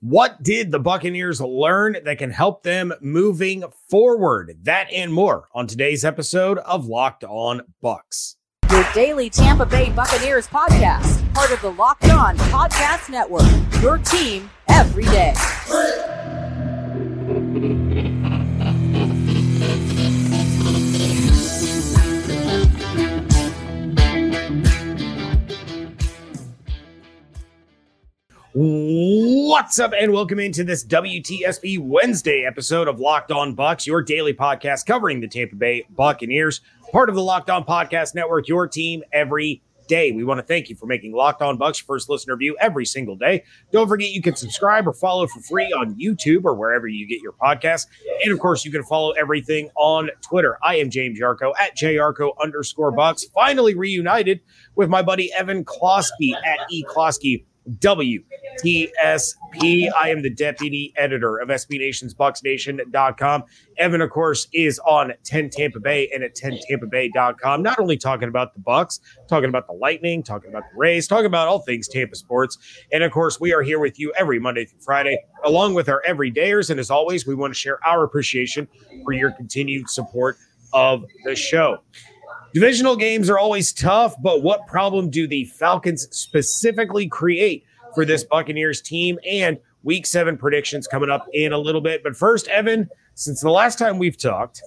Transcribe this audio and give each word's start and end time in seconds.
What 0.00 0.44
did 0.44 0.70
the 0.70 0.78
Buccaneers 0.78 1.40
learn 1.40 1.96
that 2.04 2.18
can 2.18 2.30
help 2.30 2.62
them 2.62 2.92
moving 3.00 3.64
forward? 3.90 4.56
That 4.62 4.86
and 4.92 5.12
more 5.12 5.48
on 5.52 5.66
today's 5.66 6.04
episode 6.04 6.58
of 6.58 6.86
Locked 6.86 7.24
On 7.24 7.62
Bucs. 7.82 8.36
Your 8.70 8.86
daily 8.94 9.28
Tampa 9.28 9.66
Bay 9.66 9.90
Buccaneers 9.90 10.46
podcast, 10.46 11.34
part 11.34 11.50
of 11.50 11.60
the 11.62 11.72
Locked 11.72 12.10
On 12.10 12.36
Podcast 12.36 13.10
Network. 13.10 13.42
Your 13.82 13.98
team 13.98 14.48
every 14.68 15.04
day. 15.06 15.34
What's 29.48 29.78
up, 29.78 29.94
and 29.98 30.12
welcome 30.12 30.38
into 30.40 30.62
this 30.62 30.84
WTSP 30.84 31.78
Wednesday 31.78 32.44
episode 32.46 32.86
of 32.86 33.00
Locked 33.00 33.32
On 33.32 33.56
Bucs, 33.56 33.86
your 33.86 34.02
daily 34.02 34.34
podcast 34.34 34.84
covering 34.84 35.20
the 35.20 35.26
Tampa 35.26 35.56
Bay 35.56 35.86
Buccaneers, 35.88 36.60
part 36.92 37.08
of 37.08 37.14
the 37.14 37.22
Locked 37.22 37.48
On 37.48 37.64
Podcast 37.64 38.14
Network, 38.14 38.46
your 38.46 38.68
team 38.68 39.02
every 39.10 39.62
day. 39.86 40.12
We 40.12 40.22
want 40.22 40.38
to 40.38 40.44
thank 40.44 40.68
you 40.68 40.76
for 40.76 40.84
making 40.84 41.14
Locked 41.14 41.40
On 41.40 41.58
Bucs 41.58 41.80
your 41.80 41.86
first 41.86 42.10
listener 42.10 42.36
view 42.36 42.58
every 42.60 42.84
single 42.84 43.16
day. 43.16 43.42
Don't 43.72 43.88
forget 43.88 44.10
you 44.10 44.20
can 44.20 44.36
subscribe 44.36 44.86
or 44.86 44.92
follow 44.92 45.26
for 45.26 45.40
free 45.40 45.72
on 45.72 45.94
YouTube 45.94 46.44
or 46.44 46.54
wherever 46.54 46.86
you 46.86 47.08
get 47.08 47.22
your 47.22 47.32
podcasts. 47.32 47.86
And 48.22 48.34
of 48.34 48.38
course, 48.40 48.66
you 48.66 48.70
can 48.70 48.84
follow 48.84 49.12
everything 49.12 49.70
on 49.76 50.10
Twitter. 50.20 50.58
I 50.62 50.76
am 50.76 50.90
James 50.90 51.18
Yarcho 51.18 51.54
at 51.58 51.74
jarcho 51.74 52.32
underscore 52.38 52.94
Bucs. 52.94 53.22
Finally 53.32 53.74
reunited 53.74 54.40
with 54.76 54.90
my 54.90 55.00
buddy 55.00 55.32
Evan 55.32 55.64
Klosky 55.64 56.34
at 56.34 56.70
e 56.70 56.84
Klosky 56.84 57.46
WTSP. 57.68 58.24
I 60.00 60.08
am 60.08 60.22
the 60.22 60.30
deputy 60.30 60.92
editor 60.96 61.38
of 61.38 61.48
SB 61.48 61.78
Nation's 61.78 62.14
BucsNation.com. 62.14 63.44
Evan, 63.76 64.00
of 64.00 64.10
course, 64.10 64.48
is 64.52 64.78
on 64.80 65.12
10 65.24 65.50
Tampa 65.50 65.80
Bay 65.80 66.10
and 66.12 66.22
at 66.24 66.34
10TampaBay.com, 66.34 67.62
not 67.62 67.78
only 67.78 67.96
talking 67.96 68.28
about 68.28 68.54
the 68.54 68.60
Bucs, 68.60 69.00
talking 69.28 69.48
about 69.48 69.66
the 69.66 69.74
Lightning, 69.74 70.22
talking 70.22 70.50
about 70.50 70.64
the 70.72 70.78
Rays, 70.78 71.06
talking 71.06 71.26
about 71.26 71.48
all 71.48 71.60
things 71.60 71.88
Tampa 71.88 72.16
sports. 72.16 72.58
And 72.92 73.02
of 73.04 73.12
course, 73.12 73.38
we 73.40 73.52
are 73.52 73.62
here 73.62 73.78
with 73.78 73.98
you 73.98 74.12
every 74.16 74.38
Monday 74.38 74.64
through 74.64 74.80
Friday, 74.80 75.18
along 75.44 75.74
with 75.74 75.88
our 75.88 76.02
everydayers. 76.08 76.70
And 76.70 76.80
as 76.80 76.90
always, 76.90 77.26
we 77.26 77.34
want 77.34 77.52
to 77.52 77.58
share 77.58 77.78
our 77.86 78.04
appreciation 78.04 78.68
for 79.04 79.12
your 79.12 79.30
continued 79.32 79.90
support 79.90 80.36
of 80.72 81.04
the 81.24 81.34
show. 81.34 81.78
Divisional 82.54 82.96
games 82.96 83.28
are 83.28 83.38
always 83.38 83.74
tough, 83.74 84.14
but 84.22 84.42
what 84.42 84.66
problem 84.66 85.10
do 85.10 85.28
the 85.28 85.44
Falcons 85.44 86.08
specifically 86.10 87.06
create 87.06 87.64
for 87.94 88.04
this 88.04 88.24
Buccaneers 88.24 88.80
team? 88.80 89.18
And 89.28 89.58
week 89.82 90.06
seven 90.06 90.36
predictions 90.36 90.86
coming 90.86 91.10
up 91.10 91.26
in 91.32 91.52
a 91.52 91.58
little 91.58 91.80
bit. 91.80 92.02
But 92.02 92.16
first, 92.16 92.48
Evan, 92.48 92.88
since 93.14 93.40
the 93.40 93.50
last 93.50 93.78
time 93.78 93.98
we've 93.98 94.18
talked, 94.18 94.62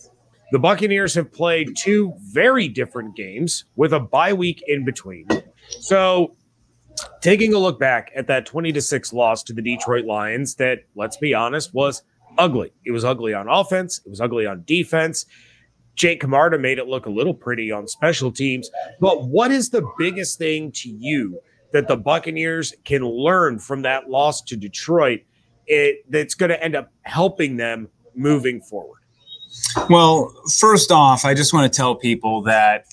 the 0.51 0.59
Buccaneers 0.59 1.13
have 1.15 1.31
played 1.31 1.75
two 1.77 2.13
very 2.19 2.67
different 2.67 3.15
games 3.15 3.65
with 3.75 3.93
a 3.93 3.99
bye 3.99 4.33
week 4.33 4.63
in 4.67 4.83
between. 4.83 5.27
So, 5.79 6.35
taking 7.21 7.53
a 7.53 7.57
look 7.57 7.79
back 7.79 8.11
at 8.15 8.27
that 8.27 8.45
20 8.45 8.73
to 8.73 8.81
6 8.81 9.13
loss 9.13 9.43
to 9.43 9.53
the 9.53 9.61
Detroit 9.61 10.05
Lions, 10.05 10.55
that, 10.55 10.79
let's 10.95 11.15
be 11.15 11.33
honest, 11.33 11.73
was 11.73 12.03
ugly. 12.37 12.73
It 12.85 12.91
was 12.91 13.05
ugly 13.05 13.33
on 13.33 13.47
offense, 13.47 14.01
it 14.05 14.09
was 14.09 14.19
ugly 14.19 14.45
on 14.45 14.63
defense. 14.65 15.25
Jake 15.95 16.21
Camarda 16.21 16.57
made 16.57 16.79
it 16.79 16.87
look 16.87 17.05
a 17.05 17.09
little 17.09 17.33
pretty 17.33 17.71
on 17.71 17.87
special 17.87 18.31
teams. 18.31 18.69
But 18.99 19.27
what 19.27 19.51
is 19.51 19.69
the 19.69 19.87
biggest 19.97 20.37
thing 20.37 20.71
to 20.75 20.89
you 20.89 21.39
that 21.73 21.87
the 21.87 21.97
Buccaneers 21.97 22.73
can 22.83 23.03
learn 23.03 23.59
from 23.59 23.81
that 23.83 24.09
loss 24.09 24.41
to 24.43 24.55
Detroit 24.55 25.21
it, 25.67 26.05
that's 26.09 26.33
going 26.35 26.49
to 26.49 26.63
end 26.63 26.75
up 26.75 26.91
helping 27.03 27.57
them 27.57 27.89
moving 28.15 28.61
forward? 28.61 28.99
Well, 29.89 30.33
first 30.59 30.91
off, 30.91 31.25
I 31.25 31.33
just 31.33 31.53
want 31.53 31.71
to 31.71 31.75
tell 31.75 31.95
people 31.95 32.41
that 32.43 32.85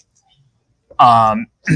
um, 0.98 1.46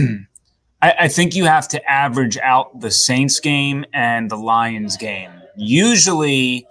I, 0.83 0.95
I 1.01 1.09
think 1.09 1.35
you 1.35 1.45
have 1.45 1.69
to 1.69 1.91
average 1.91 2.37
out 2.39 2.81
the 2.81 2.91
Saints 2.91 3.41
game 3.41 3.85
and 3.93 4.31
the 4.31 4.37
Lions 4.37 4.97
game. 4.97 5.31
Usually, 5.57 6.67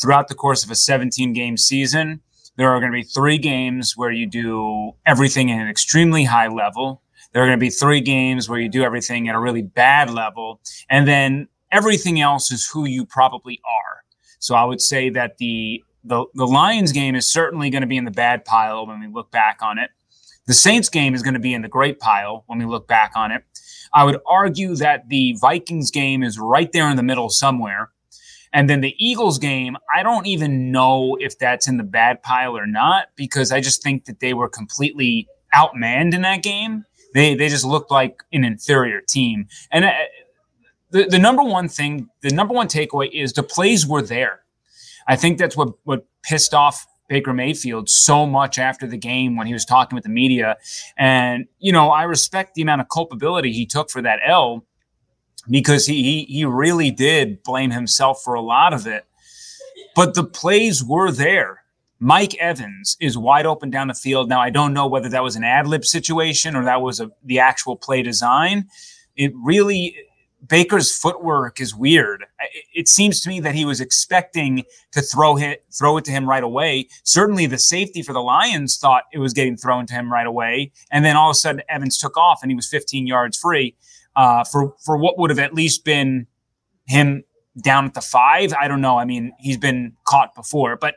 throughout 0.00 0.28
the 0.28 0.34
course 0.34 0.64
of 0.64 0.70
a 0.70 0.74
17 0.74 1.32
game 1.32 1.56
season, 1.56 2.20
there 2.56 2.70
are 2.70 2.78
going 2.78 2.92
to 2.92 2.96
be 2.96 3.02
three 3.02 3.38
games 3.38 3.94
where 3.96 4.10
you 4.10 4.26
do 4.26 4.92
everything 5.06 5.50
at 5.50 5.60
an 5.60 5.68
extremely 5.68 6.24
high 6.24 6.48
level. 6.48 7.02
There 7.34 7.42
are 7.42 7.46
going 7.46 7.58
to 7.58 7.60
be 7.60 7.70
three 7.70 8.00
games 8.00 8.48
where 8.48 8.60
you 8.60 8.68
do 8.68 8.84
everything 8.84 9.28
at 9.28 9.34
a 9.34 9.40
really 9.40 9.62
bad 9.62 10.08
level. 10.08 10.60
And 10.88 11.06
then 11.06 11.48
everything 11.72 12.20
else 12.20 12.52
is 12.52 12.66
who 12.66 12.86
you 12.86 13.04
probably 13.04 13.60
are. 13.64 14.04
So 14.38 14.54
I 14.54 14.64
would 14.64 14.80
say 14.80 15.10
that 15.10 15.38
the 15.38 15.82
the, 16.06 16.26
the 16.34 16.46
Lions 16.46 16.92
game 16.92 17.14
is 17.14 17.26
certainly 17.26 17.70
going 17.70 17.80
to 17.80 17.86
be 17.86 17.96
in 17.96 18.04
the 18.04 18.10
bad 18.10 18.44
pile 18.44 18.86
when 18.86 19.00
we 19.00 19.06
look 19.06 19.30
back 19.30 19.60
on 19.62 19.78
it. 19.78 19.90
The 20.46 20.52
Saints 20.52 20.90
game 20.90 21.14
is 21.14 21.22
going 21.22 21.32
to 21.32 21.40
be 21.40 21.54
in 21.54 21.62
the 21.62 21.68
great 21.68 21.98
pile 21.98 22.44
when 22.46 22.58
we 22.58 22.66
look 22.66 22.86
back 22.86 23.12
on 23.16 23.32
it. 23.32 23.42
I 23.94 24.04
would 24.04 24.18
argue 24.28 24.76
that 24.76 25.08
the 25.08 25.34
Vikings 25.40 25.90
game 25.90 26.22
is 26.22 26.38
right 26.38 26.70
there 26.72 26.90
in 26.90 26.96
the 26.96 27.02
middle 27.02 27.30
somewhere. 27.30 27.90
And 28.52 28.68
then 28.68 28.82
the 28.82 28.94
Eagles 28.98 29.38
game, 29.38 29.78
I 29.96 30.02
don't 30.02 30.26
even 30.26 30.70
know 30.70 31.16
if 31.18 31.38
that's 31.38 31.66
in 31.66 31.78
the 31.78 31.84
bad 31.84 32.22
pile 32.22 32.56
or 32.56 32.66
not 32.66 33.08
because 33.16 33.50
I 33.50 33.60
just 33.60 33.82
think 33.82 34.04
that 34.04 34.20
they 34.20 34.34
were 34.34 34.48
completely 34.48 35.26
outmanned 35.54 36.12
in 36.12 36.20
that 36.22 36.42
game. 36.42 36.84
They 37.14 37.34
they 37.34 37.48
just 37.48 37.64
looked 37.64 37.90
like 37.90 38.22
an 38.32 38.44
inferior 38.44 39.00
team. 39.00 39.46
And 39.70 39.86
uh, 39.86 39.92
the 40.90 41.04
the 41.04 41.18
number 41.18 41.42
one 41.42 41.68
thing, 41.68 42.08
the 42.20 42.30
number 42.30 42.52
one 42.52 42.68
takeaway 42.68 43.10
is 43.10 43.32
the 43.32 43.42
plays 43.42 43.86
were 43.86 44.02
there. 44.02 44.40
I 45.06 45.16
think 45.16 45.38
that's 45.38 45.56
what 45.56 45.74
what 45.84 46.06
pissed 46.22 46.52
off 46.52 46.86
Baker 47.08 47.32
Mayfield 47.32 47.88
so 47.88 48.26
much 48.26 48.58
after 48.58 48.86
the 48.86 48.96
game 48.96 49.36
when 49.36 49.46
he 49.46 49.52
was 49.52 49.64
talking 49.64 49.94
with 49.94 50.04
the 50.04 50.10
media. 50.10 50.56
And 50.96 51.46
you 51.58 51.72
know, 51.72 51.90
I 51.90 52.02
respect 52.02 52.54
the 52.54 52.62
amount 52.62 52.80
of 52.80 52.88
culpability 52.88 53.52
he 53.52 53.64
took 53.64 53.90
for 53.90 54.02
that 54.02 54.18
L 54.26 54.64
because 55.48 55.86
he, 55.86 56.02
he 56.02 56.24
he 56.24 56.44
really 56.44 56.90
did 56.90 57.42
blame 57.42 57.70
himself 57.70 58.22
for 58.22 58.34
a 58.34 58.40
lot 58.40 58.72
of 58.72 58.86
it. 58.86 59.06
But 59.94 60.14
the 60.14 60.24
plays 60.24 60.82
were 60.82 61.12
there. 61.12 61.63
Mike 62.04 62.34
Evans 62.34 62.98
is 63.00 63.16
wide 63.16 63.46
open 63.46 63.70
down 63.70 63.88
the 63.88 63.94
field. 63.94 64.28
Now 64.28 64.38
I 64.38 64.50
don't 64.50 64.74
know 64.74 64.86
whether 64.86 65.08
that 65.08 65.22
was 65.22 65.36
an 65.36 65.42
ad 65.42 65.66
lib 65.66 65.86
situation 65.86 66.54
or 66.54 66.62
that 66.66 66.82
was 66.82 67.00
a, 67.00 67.10
the 67.24 67.38
actual 67.38 67.76
play 67.76 68.02
design. 68.02 68.68
It 69.16 69.32
really 69.34 69.96
Baker's 70.46 70.94
footwork 70.94 71.62
is 71.62 71.74
weird. 71.74 72.26
It, 72.40 72.64
it 72.74 72.88
seems 72.88 73.22
to 73.22 73.30
me 73.30 73.40
that 73.40 73.54
he 73.54 73.64
was 73.64 73.80
expecting 73.80 74.64
to 74.92 75.00
throw 75.00 75.38
it 75.38 75.64
throw 75.72 75.96
it 75.96 76.04
to 76.04 76.10
him 76.10 76.28
right 76.28 76.44
away. 76.44 76.88
Certainly, 77.04 77.46
the 77.46 77.56
safety 77.56 78.02
for 78.02 78.12
the 78.12 78.20
Lions 78.20 78.76
thought 78.76 79.04
it 79.10 79.18
was 79.18 79.32
getting 79.32 79.56
thrown 79.56 79.86
to 79.86 79.94
him 79.94 80.12
right 80.12 80.26
away, 80.26 80.72
and 80.90 81.06
then 81.06 81.16
all 81.16 81.30
of 81.30 81.34
a 81.34 81.38
sudden 81.38 81.62
Evans 81.70 81.96
took 81.96 82.18
off 82.18 82.40
and 82.42 82.50
he 82.50 82.54
was 82.54 82.68
15 82.68 83.06
yards 83.06 83.38
free 83.38 83.76
uh, 84.14 84.44
for 84.44 84.74
for 84.84 84.98
what 84.98 85.18
would 85.18 85.30
have 85.30 85.38
at 85.38 85.54
least 85.54 85.86
been 85.86 86.26
him 86.84 87.24
down 87.62 87.86
at 87.86 87.94
the 87.94 88.02
five. 88.02 88.52
I 88.52 88.68
don't 88.68 88.82
know. 88.82 88.98
I 88.98 89.06
mean, 89.06 89.32
he's 89.38 89.56
been 89.56 89.94
caught 90.06 90.34
before, 90.34 90.76
but 90.76 90.96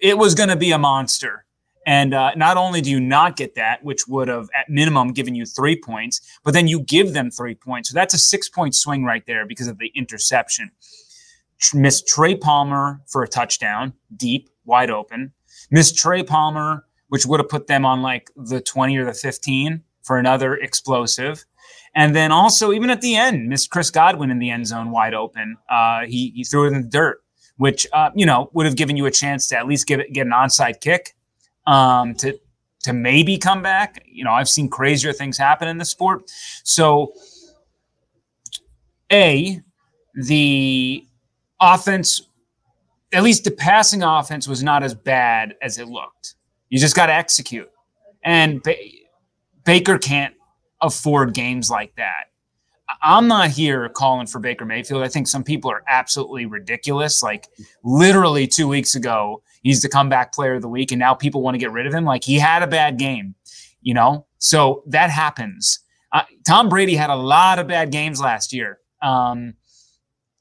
it 0.00 0.18
was 0.18 0.34
going 0.34 0.48
to 0.48 0.56
be 0.56 0.72
a 0.72 0.78
monster. 0.78 1.44
And 1.84 2.14
uh, 2.14 2.32
not 2.36 2.56
only 2.56 2.80
do 2.80 2.90
you 2.90 3.00
not 3.00 3.36
get 3.36 3.56
that, 3.56 3.82
which 3.82 4.06
would 4.06 4.28
have 4.28 4.48
at 4.54 4.68
minimum 4.68 5.12
given 5.12 5.34
you 5.34 5.44
three 5.44 5.76
points, 5.76 6.20
but 6.44 6.54
then 6.54 6.68
you 6.68 6.80
give 6.80 7.12
them 7.12 7.30
three 7.30 7.56
points. 7.56 7.88
So 7.88 7.94
that's 7.94 8.14
a 8.14 8.18
six 8.18 8.48
point 8.48 8.74
swing 8.74 9.04
right 9.04 9.24
there 9.26 9.46
because 9.46 9.66
of 9.66 9.78
the 9.78 9.90
interception. 9.94 10.70
Miss 11.74 12.02
Trey 12.02 12.36
Palmer 12.36 13.00
for 13.08 13.22
a 13.22 13.28
touchdown, 13.28 13.94
deep, 14.16 14.48
wide 14.64 14.90
open. 14.90 15.32
Miss 15.70 15.92
Trey 15.92 16.22
Palmer, 16.22 16.84
which 17.08 17.26
would 17.26 17.40
have 17.40 17.48
put 17.48 17.66
them 17.66 17.84
on 17.84 18.02
like 18.02 18.30
the 18.36 18.60
20 18.60 18.96
or 18.96 19.04
the 19.04 19.14
15 19.14 19.82
for 20.02 20.18
another 20.18 20.54
explosive. 20.54 21.44
And 21.94 22.16
then 22.16 22.32
also, 22.32 22.72
even 22.72 22.90
at 22.90 23.00
the 23.00 23.16
end, 23.16 23.48
missed 23.48 23.70
Chris 23.70 23.90
Godwin 23.90 24.30
in 24.30 24.38
the 24.38 24.50
end 24.50 24.66
zone 24.66 24.90
wide 24.90 25.14
open. 25.14 25.56
Uh, 25.68 26.06
he, 26.06 26.32
he 26.34 26.44
threw 26.44 26.64
it 26.64 26.72
in 26.72 26.82
the 26.82 26.88
dirt, 26.88 27.21
which, 27.56 27.86
uh, 27.92 28.10
you 28.14 28.26
know, 28.26 28.50
would 28.52 28.66
have 28.66 28.76
given 28.76 28.96
you 28.96 29.06
a 29.06 29.10
chance 29.10 29.46
to 29.48 29.58
at 29.58 29.66
least 29.66 29.86
give 29.86 30.00
it, 30.00 30.12
get 30.12 30.26
an 30.26 30.32
onside 30.32 30.80
kick 30.80 31.14
um, 31.66 32.14
to, 32.14 32.38
to 32.82 32.92
maybe 32.92 33.38
come 33.38 33.62
back. 33.62 34.04
You 34.06 34.24
know, 34.24 34.32
I've 34.32 34.48
seen 34.48 34.68
crazier 34.68 35.12
things 35.12 35.38
happen 35.38 35.68
in 35.68 35.78
the 35.78 35.84
sport. 35.84 36.30
So, 36.64 37.12
A, 39.12 39.60
the 40.14 41.06
offense, 41.60 42.22
at 43.12 43.22
least 43.22 43.44
the 43.44 43.50
passing 43.50 44.02
offense, 44.02 44.48
was 44.48 44.62
not 44.62 44.82
as 44.82 44.94
bad 44.94 45.54
as 45.62 45.78
it 45.78 45.86
looked. 45.86 46.34
You 46.68 46.78
just 46.78 46.96
got 46.96 47.06
to 47.06 47.14
execute. 47.14 47.70
And 48.24 48.62
ba- 48.62 48.76
Baker 49.64 49.98
can't 49.98 50.34
afford 50.80 51.34
games 51.34 51.70
like 51.70 51.94
that. 51.96 52.31
I'm 53.02 53.28
not 53.28 53.50
here 53.50 53.88
calling 53.88 54.26
for 54.26 54.38
Baker 54.38 54.64
Mayfield. 54.64 55.02
I 55.02 55.08
think 55.08 55.28
some 55.28 55.44
people 55.44 55.70
are 55.70 55.82
absolutely 55.88 56.46
ridiculous. 56.46 57.22
Like 57.22 57.48
literally 57.82 58.46
two 58.46 58.68
weeks 58.68 58.94
ago, 58.94 59.42
he's 59.62 59.82
the 59.82 59.88
comeback 59.88 60.32
player 60.32 60.54
of 60.54 60.62
the 60.62 60.68
week, 60.68 60.92
and 60.92 60.98
now 60.98 61.14
people 61.14 61.42
want 61.42 61.54
to 61.54 61.58
get 61.58 61.72
rid 61.72 61.86
of 61.86 61.94
him. 61.94 62.04
Like 62.04 62.24
he 62.24 62.38
had 62.38 62.62
a 62.62 62.66
bad 62.66 62.98
game, 62.98 63.34
you 63.80 63.94
know. 63.94 64.26
So 64.38 64.82
that 64.86 65.10
happens. 65.10 65.80
Uh, 66.12 66.22
Tom 66.46 66.68
Brady 66.68 66.94
had 66.94 67.10
a 67.10 67.16
lot 67.16 67.58
of 67.58 67.66
bad 67.68 67.90
games 67.90 68.20
last 68.20 68.52
year. 68.52 68.78
Um, 69.00 69.54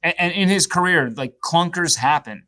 And, 0.04 0.16
and 0.18 0.34
in 0.34 0.50
his 0.50 0.66
career, 0.68 1.12
like 1.16 1.36
clunkers 1.40 1.96
happen 1.96 2.48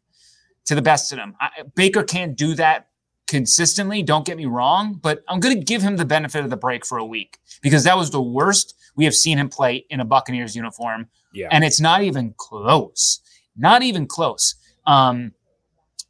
to 0.65 0.75
the 0.75 0.81
best 0.81 1.11
of 1.11 1.17
them. 1.17 1.35
I, 1.39 1.49
Baker 1.75 2.03
can't 2.03 2.35
do 2.35 2.55
that 2.55 2.87
consistently. 3.27 4.03
Don't 4.03 4.25
get 4.25 4.37
me 4.37 4.45
wrong, 4.47 4.99
but 5.01 5.23
I'm 5.27 5.39
going 5.39 5.57
to 5.57 5.63
give 5.63 5.81
him 5.81 5.97
the 5.97 6.05
benefit 6.05 6.43
of 6.43 6.49
the 6.49 6.57
break 6.57 6.85
for 6.85 6.97
a 6.97 7.05
week 7.05 7.37
because 7.61 7.83
that 7.83 7.95
was 7.97 8.09
the 8.09 8.21
worst 8.21 8.75
we 8.95 9.05
have 9.05 9.15
seen 9.15 9.37
him 9.37 9.49
play 9.49 9.85
in 9.89 9.99
a 9.99 10.05
Buccaneers 10.05 10.55
uniform. 10.55 11.07
Yeah. 11.33 11.47
And 11.51 11.63
it's 11.63 11.81
not 11.81 12.03
even 12.03 12.33
close. 12.37 13.19
Not 13.55 13.83
even 13.83 14.07
close. 14.07 14.55
Um, 14.85 15.33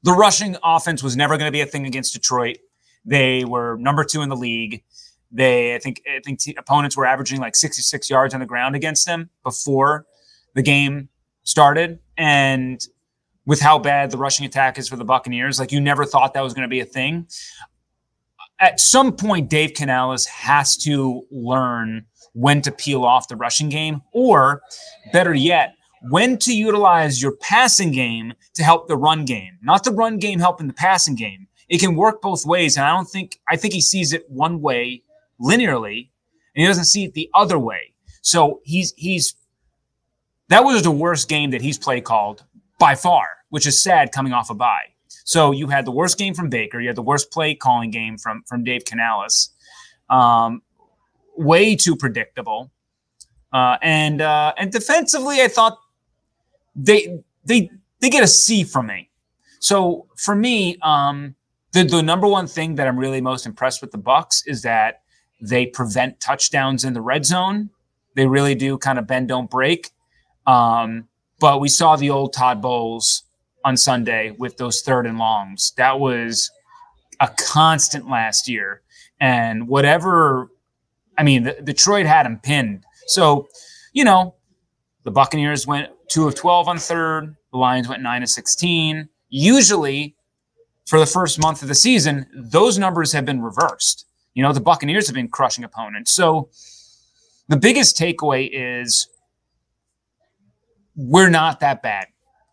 the 0.03 0.11
rushing 0.11 0.57
offense 0.63 1.01
was 1.01 1.15
never 1.15 1.37
going 1.37 1.47
to 1.47 1.51
be 1.51 1.61
a 1.61 1.65
thing 1.65 1.85
against 1.85 2.13
Detroit. 2.13 2.57
They 3.05 3.45
were 3.45 3.77
number 3.77 4.03
two 4.03 4.21
in 4.21 4.29
the 4.29 4.35
league. 4.35 4.83
They, 5.31 5.75
I 5.75 5.79
think, 5.79 6.01
I 6.07 6.19
think 6.23 6.39
t- 6.39 6.55
opponents 6.57 6.95
were 6.95 7.05
averaging 7.05 7.39
like 7.39 7.55
66 7.55 8.09
yards 8.09 8.33
on 8.33 8.39
the 8.39 8.45
ground 8.45 8.75
against 8.75 9.05
them 9.05 9.29
before 9.43 10.05
the 10.53 10.61
game 10.61 11.09
started. 11.43 11.99
And 12.17 12.85
with 13.45 13.59
how 13.59 13.79
bad 13.79 14.11
the 14.11 14.17
rushing 14.17 14.45
attack 14.45 14.77
is 14.77 14.87
for 14.87 14.95
the 14.95 15.05
Buccaneers, 15.05 15.59
like 15.59 15.71
you 15.71 15.81
never 15.81 16.05
thought 16.05 16.33
that 16.33 16.43
was 16.43 16.53
going 16.53 16.63
to 16.63 16.69
be 16.69 16.79
a 16.79 16.85
thing. 16.85 17.27
At 18.59 18.79
some 18.79 19.13
point, 19.13 19.49
Dave 19.49 19.73
Canales 19.73 20.25
has 20.27 20.77
to 20.77 21.25
learn 21.31 22.05
when 22.33 22.61
to 22.61 22.71
peel 22.71 23.05
off 23.05 23.27
the 23.27 23.35
rushing 23.35 23.69
game, 23.69 24.01
or 24.11 24.61
better 25.11 25.33
yet, 25.33 25.75
when 26.09 26.37
to 26.37 26.53
utilize 26.53 27.21
your 27.21 27.33
passing 27.37 27.91
game 27.91 28.33
to 28.53 28.63
help 28.63 28.87
the 28.87 28.97
run 28.97 29.25
game, 29.25 29.57
not 29.61 29.83
the 29.83 29.91
run 29.91 30.17
game 30.17 30.39
helping 30.39 30.67
the 30.67 30.73
passing 30.73 31.15
game. 31.15 31.47
It 31.69 31.79
can 31.79 31.95
work 31.95 32.21
both 32.21 32.45
ways. 32.45 32.75
And 32.75 32.85
I 32.85 32.89
don't 32.89 33.09
think, 33.09 33.39
I 33.49 33.55
think 33.55 33.73
he 33.73 33.81
sees 33.81 34.11
it 34.13 34.29
one 34.29 34.61
way 34.61 35.03
linearly 35.39 36.09
and 36.55 36.61
he 36.61 36.65
doesn't 36.65 36.85
see 36.85 37.05
it 37.05 37.13
the 37.13 37.29
other 37.33 37.57
way. 37.57 37.93
So 38.21 38.61
he's, 38.63 38.93
he's, 38.97 39.35
that 40.49 40.63
was 40.63 40.83
the 40.83 40.91
worst 40.91 41.29
game 41.29 41.51
that 41.51 41.61
he's 41.61 41.77
play 41.77 42.01
called 42.01 42.43
by 42.79 42.95
far, 42.95 43.25
which 43.49 43.65
is 43.65 43.81
sad 43.81 44.11
coming 44.11 44.33
off 44.33 44.49
a 44.49 44.53
bye. 44.53 44.87
So 45.25 45.51
you 45.51 45.67
had 45.67 45.85
the 45.85 45.91
worst 45.91 46.17
game 46.17 46.33
from 46.33 46.49
Baker. 46.49 46.81
You 46.81 46.87
had 46.89 46.97
the 46.97 47.01
worst 47.01 47.31
play 47.31 47.55
calling 47.55 47.91
game 47.91 48.17
from, 48.17 48.43
from 48.45 48.63
Dave 48.63 48.83
Canales. 48.83 49.51
Um, 50.09 50.61
way 51.37 51.75
too 51.75 51.95
predictable. 51.95 52.71
Uh, 53.51 53.77
and 53.81 54.21
uh, 54.21 54.53
and 54.57 54.71
defensively, 54.71 55.41
I 55.41 55.47
thought 55.47 55.77
they 56.75 57.19
they 57.45 57.69
they 57.99 58.09
get 58.09 58.23
a 58.23 58.27
C 58.27 58.63
from 58.63 58.87
me. 58.87 59.09
So 59.59 60.07
for 60.17 60.35
me, 60.35 60.77
um, 60.81 61.35
the 61.71 61.83
the 61.83 62.01
number 62.01 62.27
one 62.27 62.47
thing 62.47 62.75
that 62.75 62.87
I'm 62.87 62.97
really 62.97 63.21
most 63.21 63.45
impressed 63.45 63.81
with 63.81 63.91
the 63.91 63.99
Bucs 63.99 64.43
is 64.45 64.63
that 64.63 65.01
they 65.41 65.65
prevent 65.65 66.19
touchdowns 66.19 66.83
in 66.83 66.93
the 66.93 67.01
red 67.01 67.25
zone. 67.25 67.69
They 68.15 68.27
really 68.27 68.55
do 68.55 68.77
kind 68.77 68.97
of 68.97 69.07
bend 69.07 69.27
don't 69.27 69.49
break. 69.49 69.91
Um, 70.45 71.07
but 71.39 71.59
we 71.59 71.67
saw 71.67 71.95
the 71.95 72.09
old 72.09 72.33
Todd 72.33 72.61
Bowles 72.61 73.23
on 73.65 73.77
Sunday 73.77 74.35
with 74.37 74.57
those 74.57 74.81
third 74.81 75.05
and 75.05 75.17
longs. 75.17 75.73
That 75.77 75.99
was 75.99 76.51
a 77.19 77.29
constant 77.37 78.09
last 78.09 78.47
year. 78.47 78.81
And 79.19 79.67
whatever, 79.67 80.49
I 81.17 81.23
mean, 81.23 81.43
the, 81.43 81.53
Detroit 81.61 82.05
had 82.05 82.25
him 82.25 82.39
pinned. 82.41 82.83
So, 83.07 83.47
you 83.93 84.03
know, 84.03 84.35
the 85.03 85.11
Buccaneers 85.11 85.67
went 85.67 85.89
two 86.07 86.27
of 86.27 86.35
12 86.35 86.67
on 86.67 86.77
third. 86.77 87.35
The 87.51 87.57
Lions 87.57 87.87
went 87.87 88.01
nine 88.01 88.23
of 88.23 88.29
16. 88.29 89.09
Usually, 89.29 90.15
for 90.85 90.99
the 90.99 91.05
first 91.05 91.39
month 91.39 91.61
of 91.61 91.67
the 91.67 91.75
season, 91.75 92.25
those 92.33 92.77
numbers 92.77 93.11
have 93.13 93.25
been 93.25 93.41
reversed. 93.41 94.05
You 94.33 94.43
know, 94.43 94.53
the 94.53 94.61
Buccaneers 94.61 95.07
have 95.07 95.15
been 95.15 95.27
crushing 95.27 95.63
opponents. 95.63 96.11
So, 96.11 96.49
the 97.49 97.57
biggest 97.57 97.97
takeaway 97.97 98.49
is 98.51 99.09
we're 100.95 101.29
not 101.29 101.59
that 101.59 101.81
bad. 101.83 102.07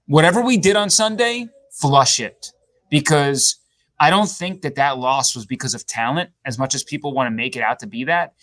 Whatever 0.07 0.43
we 0.43 0.57
did 0.57 0.77
on 0.77 0.91
Sunday, 0.91 1.49
flush 1.71 2.19
it 2.19 2.53
because 2.91 3.60
I 4.01 4.11
don't 4.11 4.29
think 4.29 4.63
that 4.63 4.77
that 4.77 4.99
loss 4.99 5.37
was 5.37 5.45
because 5.45 5.75
of 5.75 5.87
talent 5.87 6.31
as 6.47 6.59
much 6.59 6.75
as 6.75 6.83
people 6.83 7.13
want 7.13 7.27
to 7.27 7.31
make 7.31 7.55
it 7.55 7.63
out 7.63 7.79
to 7.81 7.87
be 7.87 8.05
that. 8.05 8.35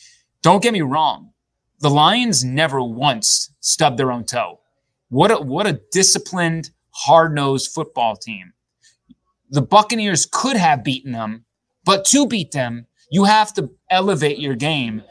Don't 0.44 0.62
get 0.62 0.72
me 0.72 0.82
wrong. 0.82 1.32
The 1.80 1.90
Lions 1.90 2.44
never 2.44 2.82
once 2.82 3.52
stubbed 3.60 3.98
their 3.98 4.12
own 4.12 4.24
toe. 4.24 4.60
What 5.10 5.32
a, 5.32 5.38
what 5.38 5.66
a 5.66 5.82
disciplined, 5.92 6.70
hard-nosed 6.92 7.72
football 7.72 8.16
team. 8.16 8.54
The 9.50 9.62
Buccaneers 9.62 10.28
could 10.32 10.58
have 10.58 10.84
beaten 10.84 11.12
them, 11.12 11.46
but 11.84 12.06
to 12.06 12.28
beat 12.28 12.52
them, 12.52 12.86
you 13.10 13.24
have 13.24 13.54
to 13.54 13.72
elevate 13.90 14.38
your 14.38 14.56
game 14.56 15.02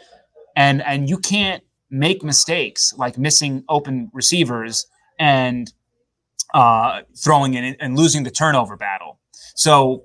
and 0.54 0.82
and 0.82 1.08
you 1.08 1.18
can't 1.18 1.62
make 1.90 2.22
mistakes 2.22 2.92
like 2.96 3.16
missing 3.16 3.64
open 3.68 4.10
receivers 4.12 4.86
and 5.18 5.72
uh, 6.54 7.02
throwing 7.16 7.54
in 7.54 7.76
and 7.80 7.96
losing 7.96 8.22
the 8.24 8.30
turnover 8.30 8.76
battle. 8.76 9.18
So 9.54 10.04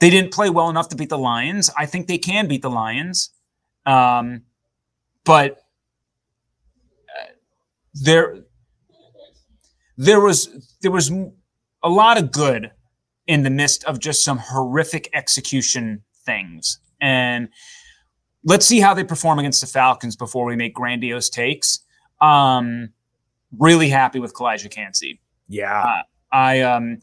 they 0.00 0.10
didn't 0.10 0.32
play 0.32 0.50
well 0.50 0.70
enough 0.70 0.88
to 0.90 0.96
beat 0.96 1.08
the 1.08 1.18
Lions. 1.18 1.70
I 1.76 1.86
think 1.86 2.06
they 2.06 2.18
can 2.18 2.46
beat 2.48 2.62
the 2.62 2.70
Lions, 2.70 3.30
um, 3.86 4.42
but 5.24 5.58
uh, 7.18 7.32
there 7.94 8.38
there 9.96 10.20
was 10.20 10.76
there 10.82 10.92
was 10.92 11.10
a 11.82 11.88
lot 11.88 12.18
of 12.18 12.32
good 12.32 12.70
in 13.26 13.42
the 13.42 13.50
midst 13.50 13.84
of 13.84 13.98
just 13.98 14.24
some 14.24 14.38
horrific 14.38 15.08
execution 15.12 16.02
things 16.24 16.80
and 17.00 17.48
let's 18.44 18.66
see 18.66 18.80
how 18.80 18.94
they 18.94 19.04
perform 19.04 19.38
against 19.38 19.60
the 19.60 19.66
Falcons 19.66 20.16
before 20.16 20.44
we 20.44 20.56
make 20.56 20.74
grandiose 20.74 21.28
takes. 21.28 21.80
Um, 22.20 22.90
really 23.58 23.88
happy 23.88 24.18
with 24.18 24.34
Calijah 24.34 24.70
Kancey. 24.70 25.20
Yeah. 25.48 25.82
Uh, 25.82 26.02
I 26.32 26.60
um 26.60 26.98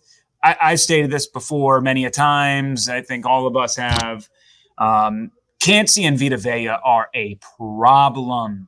I, 0.46 0.56
I've 0.62 0.80
stated 0.80 1.10
this 1.10 1.26
before 1.26 1.82
many 1.82 2.06
a 2.06 2.12
times. 2.12 2.88
I 2.88 3.02
think 3.02 3.26
all 3.26 3.48
of 3.48 3.58
us 3.58 3.76
have. 3.76 4.30
Um, 4.78 5.32
Kancey 5.60 6.06
and 6.06 6.20
Vita 6.20 6.38
Vea 6.38 6.68
are 6.68 7.10
a 7.16 7.40
problem. 7.58 8.68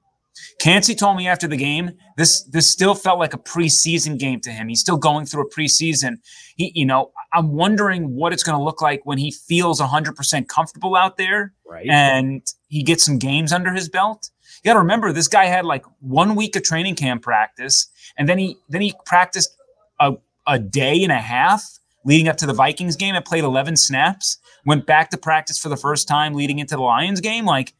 Kancey 0.59 0.95
told 0.95 1.17
me 1.17 1.27
after 1.27 1.47
the 1.47 1.57
game, 1.57 1.91
this 2.15 2.43
this 2.43 2.69
still 2.69 2.95
felt 2.95 3.19
like 3.19 3.33
a 3.33 3.37
preseason 3.37 4.17
game 4.17 4.39
to 4.41 4.49
him. 4.49 4.67
He's 4.67 4.79
still 4.79 4.97
going 4.97 5.25
through 5.25 5.43
a 5.43 5.49
preseason. 5.49 6.17
He, 6.55 6.71
you 6.73 6.85
know, 6.85 7.11
I'm 7.33 7.53
wondering 7.53 8.15
what 8.15 8.33
it's 8.33 8.43
going 8.43 8.57
to 8.57 8.63
look 8.63 8.81
like 8.81 9.05
when 9.05 9.19
he 9.19 9.31
feels 9.31 9.79
100% 9.79 10.47
comfortable 10.47 10.95
out 10.95 11.17
there, 11.17 11.53
right? 11.67 11.87
And 11.87 12.41
he 12.67 12.81
gets 12.81 13.03
some 13.03 13.19
games 13.19 13.51
under 13.51 13.71
his 13.73 13.89
belt. 13.89 14.29
You 14.63 14.69
got 14.69 14.73
to 14.73 14.79
remember, 14.79 15.11
this 15.13 15.27
guy 15.27 15.45
had 15.45 15.65
like 15.65 15.85
one 15.99 16.35
week 16.35 16.55
of 16.55 16.63
training 16.63 16.95
camp 16.95 17.21
practice, 17.21 17.87
and 18.17 18.27
then 18.27 18.39
he 18.39 18.57
then 18.69 18.81
he 18.81 18.95
practiced 19.05 19.55
a, 19.99 20.13
a 20.47 20.57
day 20.57 21.03
and 21.03 21.11
a 21.11 21.19
half 21.19 21.63
leading 22.05 22.27
up 22.27 22.37
to 22.37 22.45
the 22.45 22.53
Vikings 22.53 22.95
game. 22.95 23.15
I 23.15 23.19
played 23.19 23.43
11 23.43 23.75
snaps, 23.75 24.37
went 24.65 24.85
back 24.85 25.09
to 25.11 25.17
practice 25.17 25.59
for 25.59 25.69
the 25.69 25.77
first 25.77 26.07
time 26.07 26.33
leading 26.33 26.59
into 26.59 26.75
the 26.75 26.81
Lions 26.81 27.21
game. 27.21 27.45
Like 27.45 27.73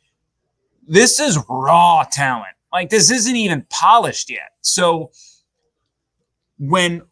this 0.88 1.20
is 1.20 1.40
raw 1.50 2.04
talent. 2.12 2.56
Like 2.72 2.90
this 2.90 3.10
isn't 3.10 3.36
even 3.36 3.66
polished 3.70 4.30
yet. 4.30 4.52
So 4.62 5.12
when 6.60 7.04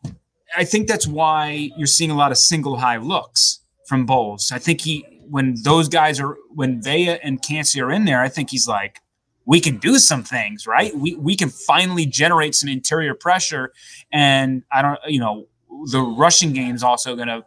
I 0.55 0.63
think 0.63 0.87
that's 0.87 1.07
why 1.07 1.71
you're 1.77 1.87
seeing 1.87 2.11
a 2.11 2.15
lot 2.15 2.31
of 2.31 2.37
single 2.37 2.77
high 2.77 2.97
looks 2.97 3.61
from 3.87 4.05
Bowles. 4.05 4.51
I 4.51 4.59
think 4.59 4.81
he 4.81 5.05
when 5.29 5.55
those 5.63 5.89
guys 5.89 6.19
are 6.19 6.37
when 6.53 6.81
Vea 6.81 7.19
and 7.19 7.41
Kancey 7.41 7.81
are 7.81 7.91
in 7.91 8.05
there, 8.05 8.21
I 8.21 8.29
think 8.29 8.49
he's 8.49 8.67
like, 8.67 9.01
we 9.45 9.59
can 9.59 9.77
do 9.77 9.99
some 9.99 10.23
things, 10.23 10.65
right? 10.67 10.95
We 10.95 11.15
we 11.15 11.35
can 11.35 11.49
finally 11.49 12.05
generate 12.05 12.55
some 12.55 12.69
interior 12.69 13.13
pressure. 13.13 13.73
And 14.11 14.63
I 14.71 14.81
don't, 14.81 14.99
you 15.07 15.19
know, 15.19 15.47
the 15.91 16.01
rushing 16.01 16.53
game 16.53 16.75
is 16.75 16.83
also 16.83 17.15
gonna 17.15 17.43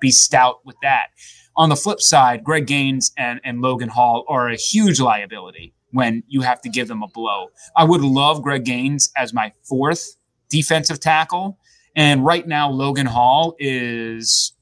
be 0.00 0.10
stout 0.10 0.64
with 0.64 0.76
that. 0.82 1.08
On 1.56 1.68
the 1.68 1.76
flip 1.76 2.00
side, 2.00 2.44
Greg 2.44 2.66
Gaines 2.66 3.12
and, 3.18 3.40
and 3.44 3.60
Logan 3.60 3.90
Hall 3.90 4.24
are 4.28 4.48
a 4.48 4.56
huge 4.56 5.00
liability 5.00 5.74
when 5.90 6.22
you 6.26 6.40
have 6.40 6.60
to 6.62 6.70
give 6.70 6.88
them 6.88 7.02
a 7.02 7.08
blow. 7.08 7.48
I 7.76 7.84
would 7.84 8.00
love 8.00 8.42
Greg 8.42 8.64
Gaines 8.64 9.12
as 9.16 9.34
my 9.34 9.52
fourth 9.62 10.16
defensive 10.48 10.98
tackle. 10.98 11.58
And 11.94 12.24
right 12.24 12.46
now, 12.46 12.70
Logan 12.70 13.06
Hall 13.06 13.54
is, 13.58 14.54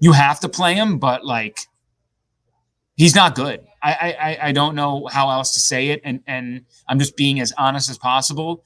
you 0.00 0.10
have 0.12 0.40
to 0.40 0.48
play 0.48 0.74
him, 0.74 0.98
but 0.98 1.24
like, 1.24 1.68
he's 3.02 3.14
not 3.14 3.34
good. 3.34 3.60
I, 3.82 3.92
I, 3.92 4.48
I 4.48 4.52
don't 4.52 4.74
know 4.74 5.08
how 5.10 5.28
else 5.30 5.54
to 5.54 5.60
say 5.60 5.88
it. 5.88 6.00
And, 6.04 6.20
and 6.26 6.64
I'm 6.88 6.98
just 6.98 7.16
being 7.16 7.40
as 7.40 7.52
honest 7.58 7.90
as 7.90 7.98
possible. 7.98 8.64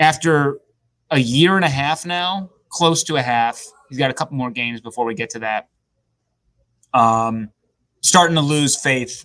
After 0.00 0.58
a 1.10 1.18
year 1.18 1.56
and 1.56 1.64
a 1.64 1.68
half 1.68 2.04
now, 2.04 2.50
close 2.68 3.04
to 3.04 3.16
a 3.16 3.22
half, 3.22 3.64
he's 3.88 3.98
got 3.98 4.10
a 4.10 4.14
couple 4.14 4.36
more 4.36 4.50
games 4.50 4.80
before 4.80 5.04
we 5.04 5.14
get 5.14 5.30
to 5.30 5.38
that 5.40 5.68
um, 6.94 7.50
starting 8.00 8.36
to 8.36 8.42
lose 8.42 8.76
faith 8.76 9.24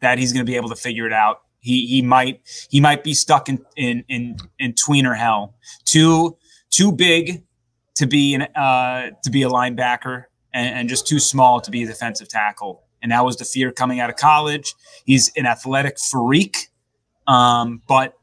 that 0.00 0.18
he's 0.18 0.32
going 0.32 0.44
to 0.44 0.50
be 0.50 0.56
able 0.56 0.68
to 0.68 0.76
figure 0.76 1.06
it 1.06 1.12
out. 1.12 1.42
He 1.60 1.86
he 1.86 2.02
might 2.02 2.40
he 2.68 2.80
might 2.80 3.02
be 3.02 3.14
stuck 3.14 3.48
in 3.48 3.64
in 3.76 4.04
in, 4.08 4.36
in 4.58 4.74
tweener 4.74 5.16
hell. 5.16 5.54
Too 5.84 6.36
too 6.70 6.92
big 6.92 7.42
to 7.94 8.06
be 8.06 8.34
an 8.34 8.42
uh, 8.54 9.10
to 9.22 9.30
be 9.30 9.42
a 9.42 9.48
linebacker 9.48 10.24
and, 10.52 10.78
and 10.78 10.88
just 10.88 11.06
too 11.06 11.18
small 11.18 11.60
to 11.62 11.70
be 11.70 11.84
a 11.84 11.86
defensive 11.86 12.28
tackle. 12.28 12.83
And 13.04 13.12
that 13.12 13.22
was 13.22 13.36
the 13.36 13.44
fear 13.44 13.70
coming 13.70 14.00
out 14.00 14.08
of 14.08 14.16
college. 14.16 14.74
He's 15.04 15.30
an 15.36 15.44
athletic 15.44 15.98
freak, 16.00 16.68
um, 17.26 17.82
but 17.86 18.14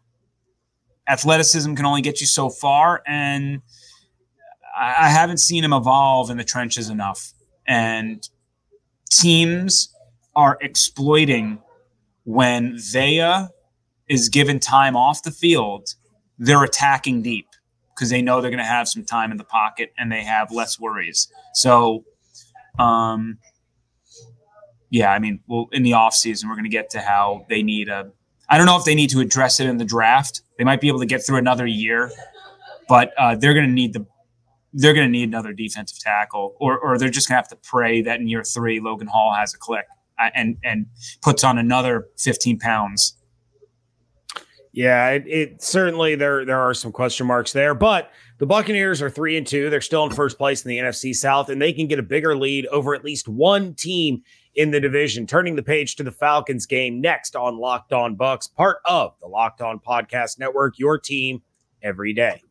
athleticism 1.08 1.76
can 1.76 1.86
only 1.86 2.02
get 2.02 2.20
you 2.20 2.26
so 2.26 2.50
far, 2.50 3.04
and 3.06 3.62
I, 4.76 5.06
I 5.06 5.10
haven't 5.10 5.38
seen 5.38 5.64
him 5.64 5.72
evolve 5.72 6.32
in 6.32 6.38
the 6.38 6.44
trenches 6.44 6.90
enough. 6.90 7.32
And 7.68 8.28
teams 9.12 9.96
are 10.36 10.58
exploiting 10.62 11.62
when 12.24 12.76
Vea 12.80 13.50
is 14.10 14.30
given 14.30 14.60
time 14.60 14.96
off 14.96 15.22
the 15.22 15.32
field, 15.32 15.94
they're 16.40 16.64
attacking 16.64 17.22
deep 17.22 17.48
because 17.94 18.10
they 18.10 18.24
know 18.24 18.42
they're 18.42 18.50
going 18.50 18.58
to 18.58 18.64
have 18.64 18.88
some 18.88 19.06
time 19.06 19.30
in 19.30 19.38
the 19.38 19.44
pocket 19.44 19.94
and 19.96 20.12
they 20.12 20.24
have 20.24 20.52
less 20.52 20.80
worries. 20.80 21.32
So, 21.54 22.04
um, 22.80 23.38
yeah, 24.92 25.12
I 25.12 25.20
mean, 25.20 25.40
well, 25.48 25.70
in 25.72 25.84
the 25.84 25.92
offseason, 25.92 26.46
we're 26.46 26.56
going 26.56 26.66
to 26.66 26.70
get 26.70 26.90
to 26.92 27.00
how 27.00 27.46
they 27.50 27.64
need 27.64 27.88
a. 27.88 28.12
I 28.50 28.58
don't 28.58 28.66
know 28.66 28.78
if 28.78 28.84
they 28.84 28.94
need 28.94 29.10
to 29.12 29.22
address 29.22 29.62
it 29.62 29.68
in 29.68 29.78
the 29.78 29.86
draft. 29.86 30.42
They 30.58 30.66
might 30.66 30.82
be 30.82 30.90
able 30.90 31.00
to 31.00 31.06
get 31.06 31.26
through 31.26 31.38
another 31.38 31.66
year, 31.66 32.12
but 32.90 33.14
uh, 33.18 33.36
they're 33.36 33.54
going 33.54 33.66
to 33.66 33.72
need 33.72 33.94
the. 33.94 34.06
They're 34.74 34.94
going 34.94 35.08
to 35.08 35.12
need 35.12 35.28
another 35.28 35.54
defensive 35.54 36.00
tackle, 36.00 36.56
or 36.60 36.78
or 36.78 36.98
they're 36.98 37.10
just 37.10 37.30
going 37.30 37.36
to 37.36 37.38
have 37.38 37.48
to 37.50 37.70
pray 37.70 38.02
that 38.02 38.20
in 38.20 38.28
year 38.28 38.44
three 38.44 38.82
Logan 38.82 39.08
Hall 39.08 39.34
has 39.34 39.54
a 39.54 39.58
click 39.58 39.86
uh, 40.20 40.30
and 40.36 40.58
and 40.62 40.88
puts 41.22 41.46
on 41.46 41.58
another 41.58 42.10
15 42.20 42.60
pounds. 42.60 43.18
Yeah, 44.74 45.10
it, 45.10 45.24
it 45.26 45.64
certainly 45.64 46.16
there 46.16 46.44
there 46.44 46.60
are 46.60 46.74
some 46.74 46.92
question 46.92 47.28
marks 47.28 47.54
there, 47.54 47.74
but 47.74 48.12
the 48.40 48.46
Buccaneers 48.46 49.02
are 49.02 49.10
three 49.10 49.38
and 49.38 49.48
two. 49.48 49.70
They're 49.70 49.80
still 49.80 50.04
in 50.06 50.12
first 50.12 50.38
place 50.38 50.66
in 50.66 50.70
the 50.70 50.80
NFC 50.80 51.16
South, 51.16 51.48
and 51.48 51.62
they 51.62 51.72
can 51.72 51.88
get 51.88 52.00
a 52.00 52.04
bigger 52.04 52.36
lead 52.36 52.66
over 52.68 52.94
at 52.94 53.06
least 53.06 53.30
one 53.30 53.74
team 53.74 54.24
in 54.56 54.72
the 54.72 54.80
division. 54.80 55.26
Turning 55.26 55.56
the 55.56 55.64
page 55.64 55.96
to 55.96 56.04
the 56.04 56.12
Falcons 56.12 56.66
game 56.66 57.02
next 57.02 57.36
on 57.36 57.58
Locked 57.58 57.94
On 57.94 58.16
Bucs, 58.16 58.54
part 58.54 58.78
of 58.86 59.16
the 59.22 59.28
Locked 59.28 59.62
On 59.62 59.80
Podcast 59.80 60.40
Network, 60.40 60.78
your 60.78 60.98
team 60.98 61.42
every 61.82 62.14
day. 62.14 62.42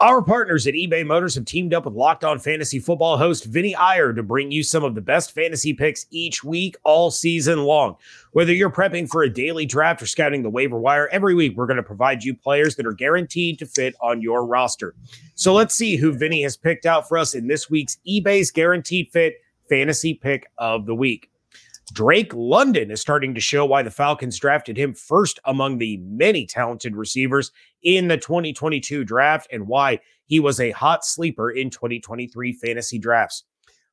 Our 0.00 0.22
partners 0.22 0.64
at 0.68 0.74
eBay 0.74 1.04
Motors 1.04 1.34
have 1.34 1.44
teamed 1.44 1.74
up 1.74 1.84
with 1.84 1.94
Locked 1.94 2.22
On 2.22 2.38
Fantasy 2.38 2.78
Football 2.78 3.18
host 3.18 3.46
Vinny 3.46 3.74
Iyer 3.74 4.12
to 4.12 4.22
bring 4.22 4.52
you 4.52 4.62
some 4.62 4.84
of 4.84 4.94
the 4.94 5.00
best 5.00 5.32
fantasy 5.32 5.72
picks 5.72 6.06
each 6.12 6.44
week, 6.44 6.76
all 6.84 7.10
season 7.10 7.64
long. 7.64 7.96
Whether 8.30 8.52
you're 8.52 8.70
prepping 8.70 9.08
for 9.08 9.24
a 9.24 9.28
daily 9.28 9.66
draft 9.66 10.00
or 10.00 10.06
scouting 10.06 10.44
the 10.44 10.50
waiver 10.50 10.78
wire, 10.78 11.08
every 11.08 11.34
week 11.34 11.56
we're 11.56 11.66
going 11.66 11.78
to 11.78 11.82
provide 11.82 12.22
you 12.22 12.32
players 12.36 12.76
that 12.76 12.86
are 12.86 12.92
guaranteed 12.92 13.58
to 13.58 13.66
fit 13.66 13.96
on 14.00 14.22
your 14.22 14.46
roster. 14.46 14.94
So 15.34 15.52
let's 15.52 15.74
see 15.74 15.96
who 15.96 16.12
Vinny 16.12 16.44
has 16.44 16.56
picked 16.56 16.86
out 16.86 17.08
for 17.08 17.18
us 17.18 17.34
in 17.34 17.48
this 17.48 17.68
week's 17.68 17.98
eBay's 18.06 18.52
Guaranteed 18.52 19.10
Fit 19.10 19.34
Fantasy 19.68 20.14
Pick 20.14 20.48
of 20.58 20.86
the 20.86 20.94
Week. 20.94 21.28
Drake 21.90 22.32
London 22.34 22.90
is 22.90 23.00
starting 23.00 23.34
to 23.34 23.40
show 23.40 23.64
why 23.64 23.82
the 23.82 23.90
Falcons 23.90 24.38
drafted 24.38 24.76
him 24.76 24.94
first 24.94 25.38
among 25.44 25.78
the 25.78 25.98
many 25.98 26.46
talented 26.46 26.96
receivers 26.96 27.50
in 27.82 28.08
the 28.08 28.16
2022 28.16 29.04
draft 29.04 29.48
and 29.52 29.66
why 29.66 30.00
he 30.26 30.40
was 30.40 30.60
a 30.60 30.70
hot 30.72 31.04
sleeper 31.04 31.50
in 31.50 31.70
2023 31.70 32.52
fantasy 32.52 32.98
drafts. 32.98 33.44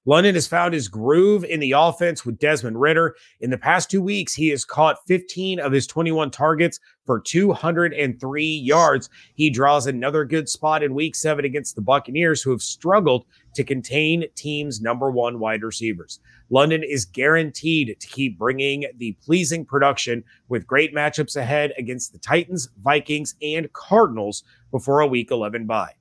London 0.08 0.36
has 0.36 0.46
found 0.46 0.74
his 0.74 0.88
groove 0.88 1.44
in 1.44 1.60
the 1.60 1.72
offense 1.72 2.26
with 2.26 2.38
Desmond 2.38 2.80
Ridder. 2.80 3.16
In 3.42 3.50
the 3.50 3.58
past 3.58 3.90
two 3.90 4.02
weeks, 4.02 4.36
he 4.36 4.50
has 4.50 4.64
caught 4.64 5.06
15 5.08 5.60
of 5.60 5.72
his 5.72 5.88
21 5.88 6.30
targets 6.30 6.80
for 7.06 7.20
203 7.20 8.46
yards. 8.46 9.10
He 9.34 9.50
draws 9.50 9.88
another 9.88 10.24
good 10.24 10.48
spot 10.48 10.84
in 10.84 10.94
week 10.94 11.16
seven 11.16 11.44
against 11.44 11.76
the 11.76 11.82
Buccaneers, 11.82 12.44
who 12.44 12.52
have 12.52 12.62
struggled 12.62 13.26
to 13.56 13.64
contain 13.64 14.26
teams' 14.36 14.80
number 14.80 15.10
one 15.10 15.40
wide 15.40 15.64
receivers. 15.64 16.20
London 16.52 16.84
is 16.84 17.06
guaranteed 17.06 17.96
to 18.00 18.08
keep 18.08 18.38
bringing 18.38 18.86
the 18.98 19.18
pleasing 19.24 19.66
production 19.66 20.24
with 20.50 20.68
great 20.68 20.94
matchups 20.94 21.36
ahead 21.36 21.74
against 21.80 22.14
the 22.14 22.20
Titans, 22.20 22.70
Vikings, 22.84 23.36
and 23.42 23.72
Cardinals 23.74 24.44
before 24.70 25.00
a 25.00 25.08
week 25.08 25.32
11 25.32 25.66
bye. 25.66 25.94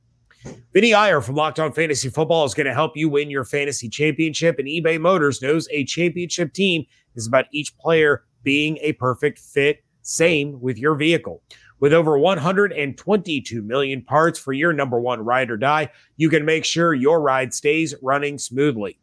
Vinny 0.74 0.92
Iyer 0.92 1.20
from 1.20 1.36
Locked 1.36 1.60
On 1.60 1.72
Fantasy 1.72 2.08
Football 2.08 2.44
is 2.44 2.54
going 2.54 2.66
to 2.66 2.74
help 2.74 2.96
you 2.96 3.08
win 3.08 3.30
your 3.30 3.44
fantasy 3.44 3.88
championship, 3.88 4.58
and 4.58 4.66
eBay 4.66 5.00
Motors 5.00 5.40
knows 5.40 5.68
a 5.70 5.84
championship 5.84 6.52
team 6.52 6.84
is 7.14 7.26
about 7.28 7.44
each 7.52 7.76
player 7.78 8.24
being 8.42 8.78
a 8.80 8.92
perfect 8.94 9.38
fit. 9.38 9.84
Same 10.02 10.60
with 10.60 10.76
your 10.76 10.96
vehicle. 10.96 11.42
With 11.80 11.92
over 11.92 12.18
122 12.18 13.62
million 13.62 14.02
parts 14.02 14.38
for 14.38 14.52
your 14.52 14.72
number 14.72 14.98
one 14.98 15.20
ride 15.20 15.50
or 15.50 15.56
die, 15.56 15.90
you 16.16 16.28
can 16.28 16.44
make 16.44 16.64
sure 16.64 16.92
your 16.92 17.20
ride 17.20 17.54
stays 17.54 17.94
running 18.02 18.38
smoothly. 18.38 18.98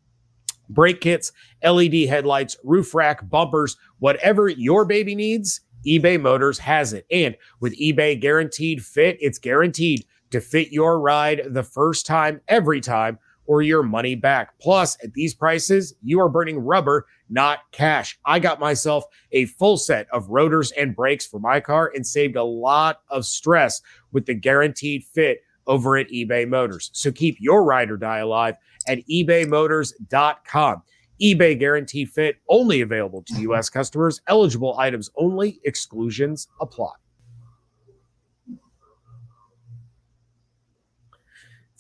Brake 0.69 1.01
kits, 1.01 1.31
LED 1.63 2.07
headlights, 2.07 2.57
roof 2.63 2.93
rack, 2.93 3.29
bumpers, 3.29 3.77
whatever 4.00 4.50
your 4.50 4.86
baby 4.86 5.15
needs, 5.15 5.62
eBay 5.86 6.19
Motors 6.19 6.60
has 6.60 6.93
it. 6.93 7.05
And 7.12 7.36
with 7.60 7.77
eBay 7.79 8.19
Guaranteed 8.19 8.83
Fit, 8.83 9.17
it's 9.19 9.39
guaranteed 9.39 10.05
to 10.31 10.41
fit 10.41 10.71
your 10.71 11.00
ride 11.00 11.43
the 11.47 11.63
first 11.63 12.05
time, 12.05 12.41
every 12.47 12.81
time, 12.81 13.19
or 13.45 13.61
your 13.61 13.83
money 13.83 14.15
back. 14.15 14.57
Plus, 14.59 14.97
at 15.03 15.13
these 15.13 15.33
prices, 15.33 15.93
you 16.01 16.19
are 16.19 16.29
burning 16.29 16.59
rubber, 16.59 17.05
not 17.29 17.59
cash. 17.71 18.17
I 18.25 18.39
got 18.39 18.59
myself 18.59 19.05
a 19.31 19.45
full 19.45 19.77
set 19.77 20.07
of 20.11 20.29
rotors 20.29 20.71
and 20.71 20.95
brakes 20.95 21.25
for 21.25 21.39
my 21.39 21.59
car 21.59 21.91
and 21.93 22.05
saved 22.05 22.35
a 22.35 22.43
lot 22.43 23.01
of 23.09 23.25
stress 23.25 23.81
with 24.11 24.25
the 24.25 24.33
guaranteed 24.33 25.03
fit 25.03 25.41
over 25.67 25.97
at 25.97 26.09
eBay 26.09 26.47
Motors. 26.47 26.89
So 26.93 27.11
keep 27.11 27.38
your 27.39 27.63
ride 27.63 27.91
or 27.91 27.97
die 27.97 28.19
alive 28.19 28.55
at 28.88 29.00
ebaymotors.com. 29.07 30.81
eBay 31.21 31.59
guaranteed 31.59 32.09
fit 32.09 32.38
only 32.50 32.81
available 32.81 33.21
to 33.23 33.33
mm-hmm. 33.33 33.43
U.S. 33.43 33.69
customers. 33.69 34.21
Eligible 34.27 34.77
items 34.79 35.09
only. 35.17 35.59
Exclusions 35.63 36.47
apply. 36.59 36.93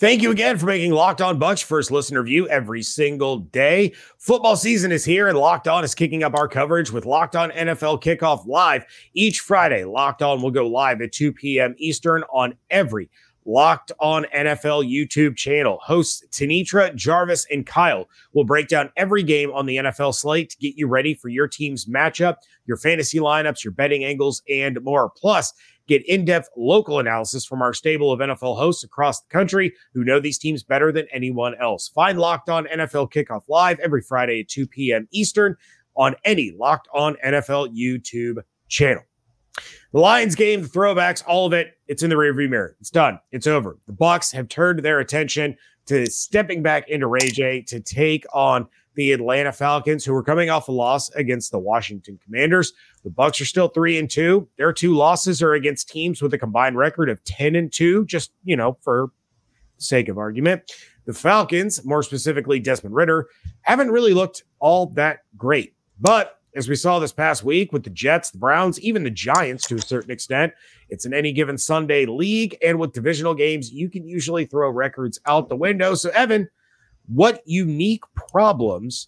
Thank 0.01 0.23
you 0.23 0.31
again 0.31 0.57
for 0.57 0.65
making 0.65 0.93
Locked 0.93 1.21
On 1.21 1.39
Bucs 1.39 1.63
first 1.63 1.91
listener 1.91 2.23
view 2.23 2.49
every 2.49 2.81
single 2.81 3.37
day. 3.37 3.93
Football 4.17 4.55
season 4.55 4.91
is 4.91 5.05
here, 5.05 5.27
and 5.27 5.37
Locked 5.37 5.67
On 5.67 5.83
is 5.83 5.93
kicking 5.93 6.23
up 6.23 6.33
our 6.33 6.47
coverage 6.47 6.91
with 6.91 7.05
Locked 7.05 7.35
On 7.35 7.51
NFL 7.51 8.01
Kickoff 8.01 8.47
Live. 8.47 8.83
Each 9.13 9.41
Friday, 9.41 9.85
Locked 9.85 10.23
On 10.23 10.41
will 10.41 10.49
go 10.49 10.65
live 10.65 11.01
at 11.01 11.11
2 11.11 11.31
p.m. 11.33 11.75
Eastern 11.77 12.23
on 12.33 12.55
every 12.71 13.11
Locked 13.45 13.91
On 13.99 14.25
NFL 14.35 14.91
YouTube 14.91 15.35
channel. 15.35 15.79
Hosts 15.83 16.23
Tanitra, 16.31 16.95
Jarvis, 16.95 17.45
and 17.51 17.63
Kyle 17.63 18.09
will 18.33 18.43
break 18.43 18.69
down 18.69 18.91
every 18.97 19.21
game 19.21 19.51
on 19.51 19.67
the 19.67 19.77
NFL 19.77 20.15
slate 20.15 20.49
to 20.49 20.57
get 20.57 20.77
you 20.77 20.87
ready 20.87 21.13
for 21.13 21.29
your 21.29 21.47
team's 21.47 21.85
matchup, 21.85 22.37
your 22.65 22.77
fantasy 22.77 23.19
lineups, 23.19 23.63
your 23.63 23.73
betting 23.73 24.03
angles, 24.03 24.41
and 24.49 24.81
more. 24.81 25.11
Plus, 25.15 25.53
Get 25.87 26.07
in 26.07 26.25
depth 26.25 26.49
local 26.55 26.99
analysis 26.99 27.45
from 27.45 27.61
our 27.61 27.73
stable 27.73 28.11
of 28.11 28.19
NFL 28.19 28.57
hosts 28.57 28.83
across 28.83 29.21
the 29.21 29.29
country 29.29 29.73
who 29.93 30.03
know 30.03 30.19
these 30.19 30.37
teams 30.37 30.63
better 30.63 30.91
than 30.91 31.07
anyone 31.11 31.55
else. 31.59 31.89
Find 31.89 32.19
Locked 32.19 32.49
On 32.49 32.65
NFL 32.65 33.11
Kickoff 33.11 33.43
Live 33.47 33.79
every 33.79 34.01
Friday 34.01 34.41
at 34.41 34.47
2 34.47 34.67
p.m. 34.67 35.07
Eastern 35.11 35.55
on 35.95 36.15
any 36.23 36.51
Locked 36.57 36.87
On 36.93 37.15
NFL 37.25 37.75
YouTube 37.75 38.41
channel. 38.67 39.03
The 39.91 39.99
Lions 39.99 40.35
game, 40.35 40.61
the 40.61 40.67
throwbacks, 40.69 41.23
all 41.27 41.45
of 41.45 41.53
it, 41.53 41.77
it's 41.87 42.03
in 42.03 42.09
the 42.09 42.15
rearview 42.15 42.49
mirror. 42.49 42.77
It's 42.79 42.89
done. 42.89 43.19
It's 43.31 43.47
over. 43.47 43.77
The 43.87 43.93
Bucs 43.93 44.31
have 44.33 44.47
turned 44.47 44.79
their 44.79 44.99
attention 44.99 45.57
to 45.87 46.09
stepping 46.09 46.63
back 46.63 46.87
into 46.87 47.07
Ray 47.07 47.29
J 47.29 47.61
to 47.63 47.81
take 47.81 48.25
on 48.33 48.67
the 48.95 49.11
Atlanta 49.11 49.51
Falcons, 49.51 50.03
who 50.03 50.13
were 50.13 50.23
coming 50.23 50.49
off 50.49 50.67
a 50.67 50.71
loss 50.71 51.09
against 51.11 51.51
the 51.51 51.59
Washington 51.59 52.19
Commanders. 52.23 52.73
The 53.03 53.09
Bucs 53.09 53.41
are 53.41 53.45
still 53.45 53.67
three 53.67 53.97
and 53.97 54.09
two. 54.09 54.47
Their 54.57 54.73
two 54.73 54.95
losses 54.95 55.41
are 55.41 55.53
against 55.53 55.89
teams 55.89 56.21
with 56.21 56.33
a 56.33 56.37
combined 56.37 56.77
record 56.77 57.09
of 57.09 57.23
10 57.23 57.55
and 57.55 57.71
two, 57.71 58.05
just 58.05 58.31
you 58.43 58.55
know, 58.55 58.77
for 58.81 59.11
sake 59.77 60.09
of 60.09 60.17
argument. 60.17 60.71
The 61.05 61.13
Falcons, 61.13 61.83
more 61.85 62.03
specifically 62.03 62.59
Desmond 62.59 62.95
Ridder, 62.95 63.27
haven't 63.61 63.91
really 63.91 64.13
looked 64.13 64.43
all 64.59 64.87
that 64.91 65.19
great. 65.35 65.73
But 65.99 66.37
as 66.55 66.67
we 66.67 66.75
saw 66.75 66.99
this 66.99 67.13
past 67.13 67.43
week 67.43 67.71
with 67.71 67.83
the 67.83 67.89
Jets, 67.89 68.31
the 68.31 68.37
Browns, 68.37 68.79
even 68.81 69.03
the 69.03 69.09
Giants 69.09 69.67
to 69.67 69.75
a 69.75 69.81
certain 69.81 70.11
extent, 70.11 70.53
it's 70.89 71.05
an 71.05 71.13
any 71.13 71.31
given 71.31 71.57
Sunday 71.57 72.05
league. 72.05 72.57
And 72.61 72.77
with 72.77 72.93
divisional 72.93 73.33
games, 73.33 73.71
you 73.71 73.89
can 73.89 74.05
usually 74.05 74.45
throw 74.45 74.69
records 74.69 75.19
out 75.25 75.49
the 75.49 75.55
window. 75.55 75.95
So, 75.95 76.09
Evan, 76.09 76.49
what 77.07 77.41
unique 77.45 78.03
problems 78.15 79.07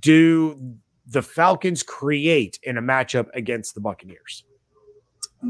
do 0.00 0.76
the 1.06 1.22
Falcons 1.22 1.82
create 1.82 2.58
in 2.62 2.76
a 2.76 2.82
matchup 2.82 3.28
against 3.34 3.74
the 3.74 3.80
Buccaneers? 3.80 4.44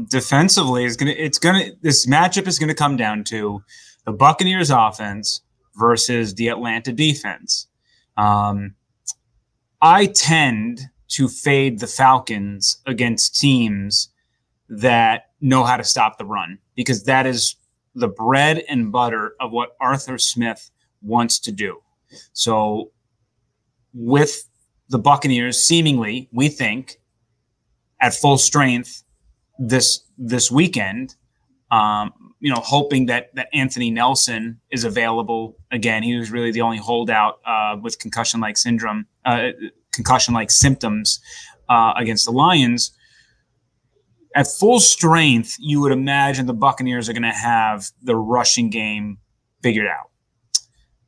Defensively, 0.07 0.85
is 0.85 0.95
gonna 0.95 1.15
it's 1.17 1.39
gonna 1.39 1.71
this 1.81 2.05
matchup 2.05 2.47
is 2.47 2.59
gonna 2.59 2.75
come 2.75 2.95
down 2.95 3.23
to 3.25 3.63
the 4.05 4.11
Buccaneers 4.11 4.69
offense 4.69 5.41
versus 5.75 6.35
the 6.35 6.47
Atlanta 6.47 6.91
defense. 6.91 7.67
Um, 8.17 8.75
I 9.81 10.07
tend 10.07 10.81
to 11.09 11.27
fade 11.27 11.79
the 11.79 11.87
Falcons 11.87 12.81
against 12.85 13.39
teams 13.39 14.09
that 14.67 15.31
know 15.41 15.63
how 15.63 15.77
to 15.77 15.83
stop 15.83 16.17
the 16.17 16.25
run 16.25 16.59
because 16.75 17.03
that 17.05 17.25
is 17.25 17.55
the 17.95 18.07
bread 18.07 18.63
and 18.69 18.91
butter 18.91 19.33
of 19.39 19.51
what 19.51 19.75
Arthur 19.79 20.17
Smith 20.17 20.69
wants 21.01 21.39
to 21.39 21.51
do. 21.51 21.81
So, 22.33 22.91
with 23.93 24.47
the 24.89 24.99
Buccaneers, 24.99 25.61
seemingly, 25.61 26.29
we 26.31 26.49
think, 26.49 26.97
at 28.01 28.13
full 28.13 28.37
strength 28.37 29.03
this 29.57 30.01
this 30.17 30.49
weekend. 30.49 31.15
Um, 31.71 32.13
you 32.39 32.51
know, 32.51 32.61
hoping 32.61 33.07
that 33.07 33.35
that 33.35 33.47
Anthony 33.53 33.91
Nelson 33.91 34.59
is 34.71 34.83
available 34.83 35.57
again. 35.71 36.03
He 36.03 36.17
was 36.17 36.31
really 36.31 36.51
the 36.51 36.61
only 36.61 36.77
holdout 36.77 37.39
uh, 37.45 37.75
with 37.81 37.99
concussion-like 37.99 38.57
syndrome, 38.57 39.05
uh, 39.25 39.49
concussion-like 39.91 40.49
symptoms 40.49 41.19
uh, 41.67 41.93
against 41.97 42.25
the 42.25 42.31
Lions. 42.31 42.91
At 44.35 44.47
full 44.47 44.79
strength, 44.79 45.55
you 45.59 45.81
would 45.81 45.91
imagine 45.91 46.45
the 46.45 46.53
Buccaneers 46.53 47.09
are 47.09 47.13
going 47.13 47.23
to 47.23 47.29
have 47.29 47.87
the 48.01 48.15
rushing 48.15 48.69
game 48.69 49.17
figured 49.61 49.87
out. 49.87 50.08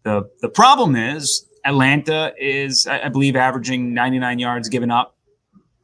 The 0.04 0.30
The 0.42 0.50
problem 0.50 0.96
is 0.96 1.46
Atlanta 1.66 2.34
is, 2.38 2.88
I 2.88 3.10
believe, 3.10 3.36
averaging 3.36 3.94
99 3.94 4.40
yards 4.40 4.70
given 4.70 4.92
up 4.92 5.16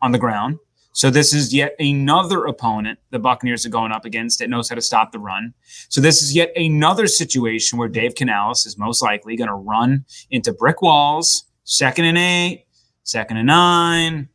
on 0.01 0.11
the 0.11 0.19
ground. 0.19 0.59
So 0.93 1.11
this 1.11 1.31
is 1.31 1.53
yet 1.53 1.75
another 1.77 2.45
opponent 2.45 2.97
the 3.11 3.19
Buccaneers 3.19 3.67
are 3.67 3.69
going 3.69 3.91
up 3.91 4.03
against 4.03 4.39
that 4.39 4.49
knows 4.49 4.67
how 4.67 4.73
to 4.73 4.81
stop 4.81 5.11
the 5.11 5.19
run. 5.19 5.53
So 5.89 6.01
this 6.01 6.23
is 6.23 6.35
yet 6.35 6.51
another 6.55 7.05
situation 7.05 7.77
where 7.77 7.87
Dave 7.87 8.15
Canales 8.15 8.65
is 8.65 8.79
most 8.79 9.03
likely 9.03 9.35
going 9.35 9.49
to 9.49 9.53
run 9.53 10.05
into 10.31 10.51
brick 10.51 10.81
walls, 10.81 11.45
second 11.65 12.05
and 12.05 12.17
eight, 12.17 12.65
second 13.03 13.37
and 13.37 13.45
nine, 13.45 14.29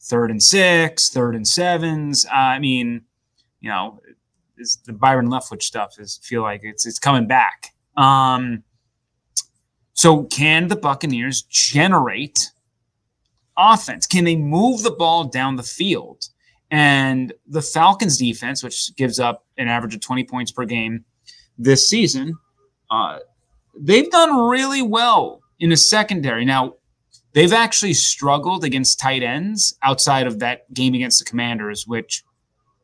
third 0.00 0.32
and 0.32 0.42
six, 0.42 1.10
third 1.10 1.36
and 1.36 1.46
sevens. 1.46 2.26
Uh, 2.26 2.34
I 2.34 2.58
mean, 2.58 3.02
you 3.60 3.70
know, 3.70 4.00
the 4.86 4.92
Byron 4.92 5.28
Leftwich 5.28 5.62
stuff 5.62 5.94
is 6.00 6.18
feel 6.24 6.42
like 6.42 6.62
it's 6.64 6.86
it's 6.86 6.98
coming 6.98 7.28
back. 7.28 7.72
Um, 7.96 8.64
so 10.00 10.24
can 10.24 10.68
the 10.68 10.76
Buccaneers 10.76 11.42
generate 11.42 12.52
offense? 13.58 14.06
Can 14.06 14.24
they 14.24 14.34
move 14.34 14.82
the 14.82 14.90
ball 14.90 15.24
down 15.24 15.56
the 15.56 15.62
field? 15.62 16.24
And 16.70 17.34
the 17.46 17.60
Falcons 17.60 18.16
defense, 18.16 18.62
which 18.62 18.96
gives 18.96 19.20
up 19.20 19.44
an 19.58 19.68
average 19.68 19.94
of 19.94 20.00
20 20.00 20.24
points 20.24 20.52
per 20.52 20.64
game 20.64 21.04
this 21.58 21.86
season, 21.86 22.32
uh, 22.90 23.18
they've 23.78 24.10
done 24.10 24.48
really 24.48 24.80
well 24.80 25.42
in 25.58 25.68
the 25.68 25.76
secondary. 25.76 26.46
Now, 26.46 26.76
they've 27.34 27.52
actually 27.52 27.92
struggled 27.92 28.64
against 28.64 28.98
tight 28.98 29.22
ends 29.22 29.76
outside 29.82 30.26
of 30.26 30.38
that 30.38 30.72
game 30.72 30.94
against 30.94 31.18
the 31.18 31.26
Commanders, 31.26 31.86
which 31.86 32.24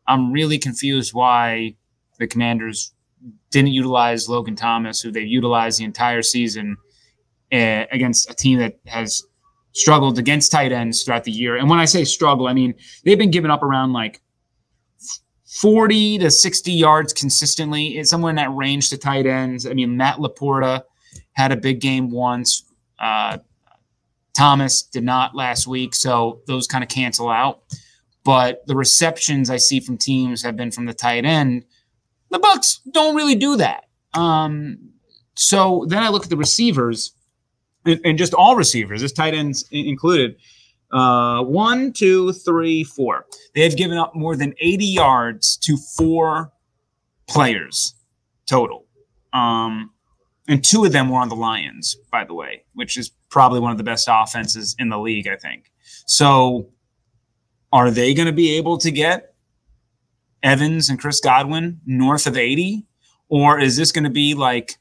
I'm 0.06 0.32
really 0.32 0.58
confused 0.58 1.14
why 1.14 1.76
the 2.18 2.26
Commanders 2.26 2.92
didn't 3.50 3.72
utilize 3.72 4.28
Logan 4.28 4.54
Thomas, 4.54 5.00
who 5.00 5.10
they've 5.10 5.26
utilized 5.26 5.80
the 5.80 5.84
entire 5.84 6.20
season 6.20 6.76
against 7.52 8.30
a 8.30 8.34
team 8.34 8.58
that 8.58 8.78
has 8.86 9.22
struggled 9.72 10.18
against 10.18 10.50
tight 10.50 10.72
ends 10.72 11.02
throughout 11.02 11.24
the 11.24 11.30
year. 11.30 11.56
And 11.56 11.68
when 11.68 11.78
I 11.78 11.84
say 11.84 12.04
struggle, 12.04 12.48
I 12.48 12.54
mean 12.54 12.74
they've 13.04 13.18
been 13.18 13.30
giving 13.30 13.50
up 13.50 13.62
around 13.62 13.92
like 13.92 14.20
40 15.46 16.18
to 16.18 16.30
60 16.30 16.72
yards 16.72 17.12
consistently. 17.12 17.98
It's 17.98 18.10
somewhere 18.10 18.30
in 18.30 18.36
that 18.36 18.54
range 18.54 18.90
to 18.90 18.98
tight 18.98 19.26
ends. 19.26 19.66
I 19.66 19.72
mean, 19.72 19.96
Matt 19.96 20.16
LaPorta 20.16 20.82
had 21.32 21.52
a 21.52 21.56
big 21.56 21.80
game 21.80 22.10
once. 22.10 22.64
Uh, 22.98 23.38
Thomas 24.36 24.82
did 24.82 25.04
not 25.04 25.34
last 25.34 25.66
week, 25.66 25.94
so 25.94 26.40
those 26.46 26.66
kind 26.66 26.84
of 26.84 26.90
cancel 26.90 27.30
out. 27.30 27.62
But 28.24 28.66
the 28.66 28.76
receptions 28.76 29.48
I 29.48 29.56
see 29.56 29.80
from 29.80 29.96
teams 29.96 30.42
have 30.42 30.56
been 30.56 30.70
from 30.70 30.86
the 30.86 30.94
tight 30.94 31.24
end. 31.24 31.64
The 32.30 32.38
Bucs 32.38 32.80
don't 32.90 33.14
really 33.14 33.36
do 33.36 33.56
that. 33.56 33.84
Um, 34.14 34.90
so 35.36 35.86
then 35.88 36.02
I 36.02 36.08
look 36.08 36.24
at 36.24 36.30
the 36.30 36.36
receivers 36.36 37.12
and, 37.86 38.00
and 38.04 38.18
just 38.18 38.34
all 38.34 38.56
receivers, 38.56 39.00
this 39.00 39.12
tight 39.12 39.34
ends 39.34 39.66
included. 39.70 40.36
Uh, 40.92 41.42
one, 41.42 41.92
two, 41.92 42.32
three, 42.32 42.84
four. 42.84 43.26
They 43.54 43.62
have 43.62 43.76
given 43.76 43.98
up 43.98 44.14
more 44.14 44.36
than 44.36 44.54
80 44.60 44.84
yards 44.84 45.56
to 45.58 45.76
four 45.76 46.52
players 47.26 47.94
total. 48.46 48.86
Um, 49.32 49.90
and 50.48 50.64
two 50.64 50.84
of 50.84 50.92
them 50.92 51.08
were 51.08 51.18
on 51.18 51.28
the 51.28 51.34
Lions, 51.34 51.96
by 52.10 52.24
the 52.24 52.34
way, 52.34 52.62
which 52.74 52.96
is 52.96 53.10
probably 53.30 53.58
one 53.58 53.72
of 53.72 53.78
the 53.78 53.84
best 53.84 54.08
offenses 54.10 54.76
in 54.78 54.88
the 54.88 54.98
league, 54.98 55.26
I 55.26 55.36
think. 55.36 55.72
So, 56.06 56.70
are 57.72 57.90
they 57.90 58.14
going 58.14 58.26
to 58.26 58.32
be 58.32 58.56
able 58.56 58.78
to 58.78 58.90
get 58.92 59.34
Evans 60.42 60.88
and 60.88 61.00
Chris 61.00 61.20
Godwin 61.20 61.80
north 61.84 62.26
of 62.26 62.36
80? 62.36 62.84
Or 63.28 63.58
is 63.58 63.76
this 63.76 63.90
going 63.90 64.04
to 64.04 64.10
be 64.10 64.34
like 64.34 64.76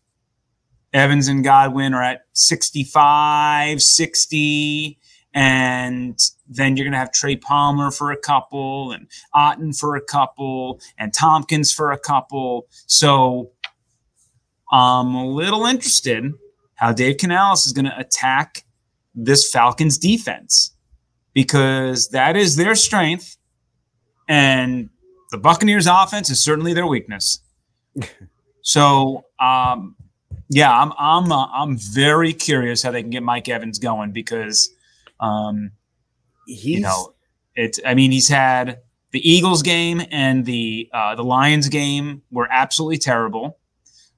Evans 0.95 1.27
and 1.27 1.43
Godwin 1.43 1.93
are 1.93 2.01
at 2.01 2.21
65, 2.33 3.81
60. 3.81 4.97
And 5.33 6.17
then 6.47 6.77
you're 6.77 6.85
going 6.85 6.93
to 6.93 6.97
have 6.97 7.11
Trey 7.11 7.35
Palmer 7.35 7.91
for 7.91 8.11
a 8.11 8.17
couple 8.17 8.93
and 8.93 9.07
Otton 9.35 9.77
for 9.77 9.97
a 9.97 10.01
couple 10.01 10.79
and 10.97 11.13
Thompkins 11.13 11.73
for 11.73 11.91
a 11.91 11.99
couple. 11.99 12.67
So 12.87 13.51
I'm 14.71 15.13
a 15.15 15.27
little 15.27 15.65
interested 15.65 16.31
how 16.75 16.93
Dave 16.93 17.17
Canales 17.17 17.65
is 17.65 17.73
going 17.73 17.85
to 17.85 17.99
attack 17.99 18.63
this 19.13 19.51
Falcons 19.51 19.97
defense 19.97 20.73
because 21.33 22.07
that 22.09 22.37
is 22.37 22.55
their 22.55 22.73
strength. 22.73 23.35
And 24.29 24.89
the 25.31 25.37
Buccaneers 25.37 25.87
offense 25.87 26.29
is 26.29 26.41
certainly 26.41 26.73
their 26.73 26.87
weakness. 26.87 27.41
so 28.61 29.25
um, 29.41 29.97
yeah, 30.49 30.71
I'm 30.71 30.91
I'm 30.97 31.31
uh, 31.31 31.47
I'm 31.47 31.77
very 31.77 32.33
curious 32.33 32.83
how 32.83 32.91
they 32.91 33.01
can 33.01 33.09
get 33.09 33.23
Mike 33.23 33.49
Evans 33.49 33.79
going 33.79 34.11
because, 34.11 34.69
um, 35.19 35.71
he's, 36.45 36.65
you 36.65 36.81
know, 36.81 37.13
it's. 37.55 37.79
I 37.85 37.95
mean, 37.95 38.11
he's 38.11 38.27
had 38.27 38.79
the 39.11 39.27
Eagles 39.27 39.63
game 39.63 40.01
and 40.11 40.45
the 40.45 40.89
uh, 40.93 41.15
the 41.15 41.23
Lions 41.23 41.67
game 41.69 42.21
were 42.31 42.47
absolutely 42.51 42.97
terrible. 42.97 43.57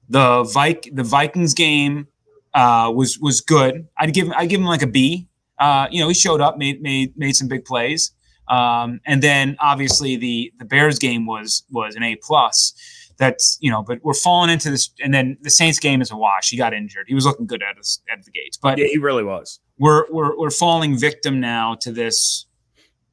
The 0.08 0.42
Vik 0.44 0.90
the 0.92 1.04
Vikings 1.04 1.54
game 1.54 2.08
uh, 2.52 2.92
was 2.94 3.18
was 3.18 3.40
good. 3.40 3.88
I'd 3.96 4.12
give 4.12 4.30
I 4.32 4.46
give 4.46 4.60
him 4.60 4.66
like 4.66 4.82
a 4.82 4.86
B. 4.86 5.28
Uh, 5.58 5.88
you 5.90 6.00
know, 6.00 6.08
he 6.08 6.14
showed 6.14 6.40
up, 6.40 6.58
made 6.58 6.82
made 6.82 7.16
made 7.16 7.36
some 7.36 7.48
big 7.48 7.64
plays, 7.64 8.12
um, 8.48 9.00
and 9.06 9.22
then 9.22 9.56
obviously 9.60 10.16
the 10.16 10.52
the 10.58 10.64
Bears 10.64 10.98
game 10.98 11.26
was 11.26 11.64
was 11.70 11.96
an 11.96 12.02
A 12.02 12.16
plus 12.16 12.74
that's 13.18 13.58
you 13.60 13.70
know, 13.70 13.82
but 13.82 13.98
we're 14.02 14.14
falling 14.14 14.50
into 14.50 14.70
this. 14.70 14.90
And 15.02 15.12
then 15.12 15.36
the 15.42 15.50
Saints 15.50 15.78
game 15.78 16.00
is 16.00 16.10
a 16.10 16.16
wash. 16.16 16.50
He 16.50 16.56
got 16.56 16.72
injured. 16.72 17.06
He 17.08 17.14
was 17.14 17.26
looking 17.26 17.46
good 17.46 17.62
at 17.62 17.76
his, 17.76 18.00
at 18.10 18.24
the 18.24 18.30
gates, 18.30 18.56
but 18.56 18.78
yeah, 18.78 18.86
he 18.86 18.98
really 18.98 19.24
was. 19.24 19.60
We're 19.78 20.10
we're 20.10 20.38
we're 20.38 20.50
falling 20.50 20.96
victim 20.96 21.40
now 21.40 21.74
to 21.82 21.92
this 21.92 22.46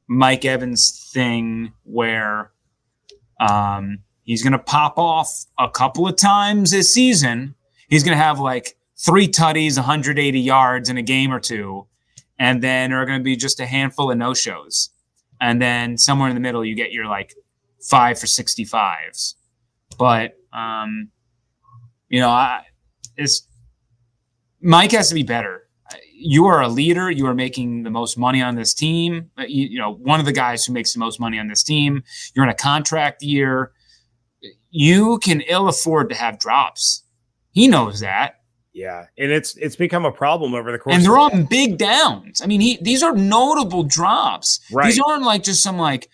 Mike 0.08 0.44
Evans 0.44 1.10
thing 1.12 1.72
where 1.84 2.52
um, 3.40 3.98
he's 4.22 4.42
going 4.42 4.52
to 4.52 4.58
pop 4.58 4.98
off 4.98 5.44
a 5.58 5.68
couple 5.68 6.06
of 6.06 6.16
times 6.16 6.70
this 6.70 6.92
season. 6.92 7.54
He's 7.88 8.02
going 8.02 8.16
to 8.16 8.22
have 8.22 8.40
like 8.40 8.76
three 8.96 9.28
tutties, 9.28 9.76
180 9.76 10.40
yards 10.40 10.88
in 10.88 10.96
a 10.96 11.02
game 11.02 11.32
or 11.32 11.40
two, 11.40 11.86
and 12.38 12.62
then 12.62 12.90
there 12.90 13.02
are 13.02 13.06
going 13.06 13.20
to 13.20 13.24
be 13.24 13.36
just 13.36 13.60
a 13.60 13.66
handful 13.66 14.10
of 14.10 14.18
no 14.18 14.34
shows. 14.34 14.90
And 15.40 15.60
then 15.60 15.98
somewhere 15.98 16.28
in 16.28 16.34
the 16.34 16.40
middle, 16.40 16.64
you 16.64 16.74
get 16.74 16.92
your 16.92 17.06
like 17.06 17.34
five 17.80 18.18
for 18.18 18.26
65s. 18.26 19.34
But 19.98 20.36
um, 20.52 21.10
you 22.08 22.20
know, 22.20 22.28
I, 22.28 22.62
it's 23.16 23.46
Mike 24.60 24.92
has 24.92 25.08
to 25.08 25.14
be 25.14 25.22
better. 25.22 25.62
You 26.12 26.46
are 26.46 26.62
a 26.62 26.68
leader. 26.68 27.10
You 27.10 27.26
are 27.26 27.34
making 27.34 27.82
the 27.82 27.90
most 27.90 28.16
money 28.18 28.42
on 28.42 28.56
this 28.56 28.72
team. 28.74 29.30
You, 29.38 29.66
you 29.68 29.78
know, 29.78 29.92
one 29.92 30.18
of 30.18 30.26
the 30.26 30.32
guys 30.32 30.64
who 30.64 30.72
makes 30.72 30.92
the 30.92 30.98
most 30.98 31.20
money 31.20 31.38
on 31.38 31.46
this 31.46 31.62
team. 31.62 32.02
You're 32.34 32.44
in 32.44 32.50
a 32.50 32.54
contract 32.54 33.22
year. 33.22 33.72
You 34.70 35.18
can 35.18 35.42
ill 35.42 35.68
afford 35.68 36.08
to 36.10 36.16
have 36.16 36.38
drops. 36.38 37.04
He 37.52 37.68
knows 37.68 38.00
that. 38.00 38.40
Yeah, 38.72 39.06
and 39.16 39.30
it's 39.30 39.56
it's 39.56 39.74
become 39.74 40.04
a 40.04 40.12
problem 40.12 40.54
over 40.54 40.70
the 40.70 40.78
course. 40.78 40.94
And 40.94 41.02
they're 41.02 41.16
on 41.16 41.44
big 41.44 41.78
downs. 41.78 42.42
I 42.42 42.46
mean, 42.46 42.60
he 42.60 42.76
these 42.82 43.02
are 43.02 43.14
notable 43.14 43.84
drops. 43.84 44.60
Right. 44.70 44.86
These 44.86 45.00
aren't 45.00 45.22
like 45.22 45.42
just 45.42 45.62
some 45.62 45.78
like 45.78 46.10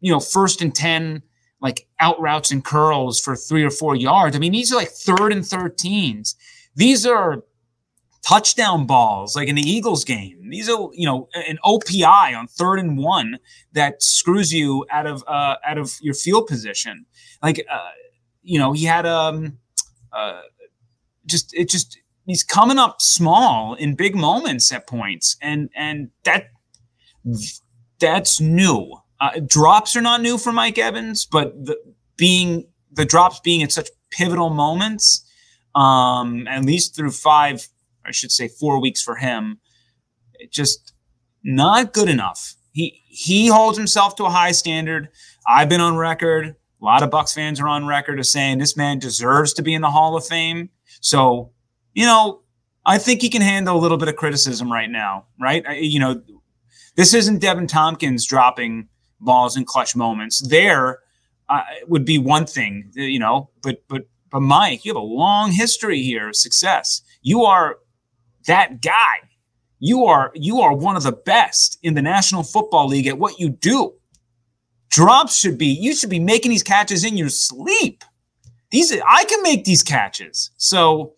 you 0.00 0.12
know 0.12 0.20
first 0.20 0.62
and 0.62 0.72
ten 0.72 1.22
like 1.62 1.86
out 2.00 2.20
routes 2.20 2.50
and 2.50 2.64
curls 2.64 3.20
for 3.20 3.36
three 3.36 3.62
or 3.62 3.70
four 3.70 3.94
yards. 3.96 4.34
I 4.36 4.40
mean, 4.40 4.52
these 4.52 4.72
are 4.72 4.76
like 4.76 4.90
third 4.90 5.32
and 5.32 5.42
13s. 5.42 6.34
These 6.74 7.06
are 7.06 7.44
touchdown 8.26 8.86
balls, 8.86 9.36
like 9.36 9.48
in 9.48 9.54
the 9.54 9.62
Eagles 9.62 10.04
game. 10.04 10.50
These 10.50 10.68
are, 10.68 10.90
you 10.92 11.06
know, 11.06 11.28
an 11.34 11.58
OPI 11.64 12.36
on 12.36 12.48
third 12.48 12.80
and 12.80 12.98
one 12.98 13.38
that 13.72 14.02
screws 14.02 14.52
you 14.52 14.84
out 14.90 15.06
of 15.06 15.24
uh, 15.26 15.56
out 15.64 15.78
of 15.78 15.96
your 16.02 16.14
field 16.14 16.48
position. 16.48 17.06
Like, 17.42 17.64
uh, 17.70 17.90
you 18.42 18.58
know, 18.58 18.72
he 18.72 18.84
had 18.84 19.06
um, 19.06 19.58
uh, 20.12 20.42
just 21.26 21.54
it 21.54 21.68
just 21.68 21.98
he's 22.26 22.42
coming 22.42 22.78
up 22.78 23.00
small 23.00 23.74
in 23.74 23.94
big 23.94 24.16
moments 24.16 24.72
at 24.72 24.88
points, 24.88 25.36
and 25.40 25.70
and 25.76 26.10
that 26.24 26.46
that's 28.00 28.40
new. 28.40 29.01
Uh, 29.22 29.38
drops 29.46 29.94
are 29.94 30.00
not 30.02 30.20
new 30.20 30.36
for 30.36 30.50
Mike 30.50 30.78
Evans, 30.78 31.24
but 31.24 31.54
the, 31.64 31.78
being 32.16 32.66
the 32.90 33.04
drops 33.04 33.38
being 33.38 33.62
at 33.62 33.70
such 33.70 33.88
pivotal 34.10 34.50
moments, 34.50 35.24
um, 35.76 36.48
at 36.48 36.64
least 36.64 36.96
through 36.96 37.12
five, 37.12 37.68
I 38.04 38.10
should 38.10 38.32
say 38.32 38.48
four 38.48 38.80
weeks 38.80 39.00
for 39.00 39.14
him, 39.14 39.60
just 40.50 40.92
not 41.44 41.92
good 41.92 42.08
enough. 42.08 42.56
he 42.72 43.00
he 43.06 43.46
holds 43.46 43.78
himself 43.78 44.16
to 44.16 44.24
a 44.24 44.30
high 44.30 44.50
standard. 44.50 45.08
I've 45.46 45.68
been 45.68 45.80
on 45.80 45.96
record. 45.96 46.56
A 46.80 46.84
lot 46.84 47.04
of 47.04 47.10
Bucs 47.10 47.32
fans 47.32 47.60
are 47.60 47.68
on 47.68 47.86
record 47.86 48.18
of 48.18 48.26
saying 48.26 48.58
this 48.58 48.76
man 48.76 48.98
deserves 48.98 49.52
to 49.54 49.62
be 49.62 49.72
in 49.72 49.82
the 49.82 49.90
Hall 49.90 50.16
of 50.16 50.26
Fame. 50.26 50.70
So, 51.00 51.52
you 51.94 52.06
know, 52.06 52.42
I 52.84 52.98
think 52.98 53.22
he 53.22 53.28
can 53.28 53.42
handle 53.42 53.76
a 53.76 53.78
little 53.78 53.98
bit 53.98 54.08
of 54.08 54.16
criticism 54.16 54.72
right 54.72 54.90
now, 54.90 55.26
right? 55.40 55.64
I, 55.64 55.74
you 55.74 56.00
know, 56.00 56.22
this 56.96 57.14
isn't 57.14 57.40
Deven 57.40 57.68
Thompkins 57.68 58.26
dropping 58.26 58.88
balls 59.22 59.56
in 59.56 59.64
clutch 59.64 59.96
moments. 59.96 60.46
There 60.46 61.00
uh, 61.48 61.62
would 61.86 62.04
be 62.04 62.18
one 62.18 62.46
thing, 62.46 62.90
you 62.94 63.18
know, 63.18 63.50
but 63.62 63.82
but 63.88 64.06
but 64.30 64.40
Mike, 64.40 64.84
you 64.84 64.90
have 64.90 65.02
a 65.02 65.04
long 65.04 65.52
history 65.52 66.02
here 66.02 66.28
of 66.28 66.36
success. 66.36 67.02
You 67.22 67.44
are 67.44 67.78
that 68.46 68.80
guy. 68.80 69.28
You 69.78 70.06
are 70.06 70.32
you 70.34 70.60
are 70.60 70.74
one 70.74 70.96
of 70.96 71.02
the 71.02 71.12
best 71.12 71.78
in 71.82 71.94
the 71.94 72.02
National 72.02 72.42
Football 72.42 72.88
League 72.88 73.06
at 73.06 73.18
what 73.18 73.38
you 73.38 73.50
do. 73.50 73.94
Drops 74.90 75.36
should 75.36 75.58
be 75.58 75.66
you 75.66 75.94
should 75.94 76.10
be 76.10 76.20
making 76.20 76.50
these 76.50 76.62
catches 76.62 77.04
in 77.04 77.16
your 77.16 77.28
sleep. 77.28 78.04
These 78.70 78.92
I 79.06 79.24
can 79.24 79.42
make 79.42 79.64
these 79.64 79.82
catches. 79.82 80.50
So 80.56 81.14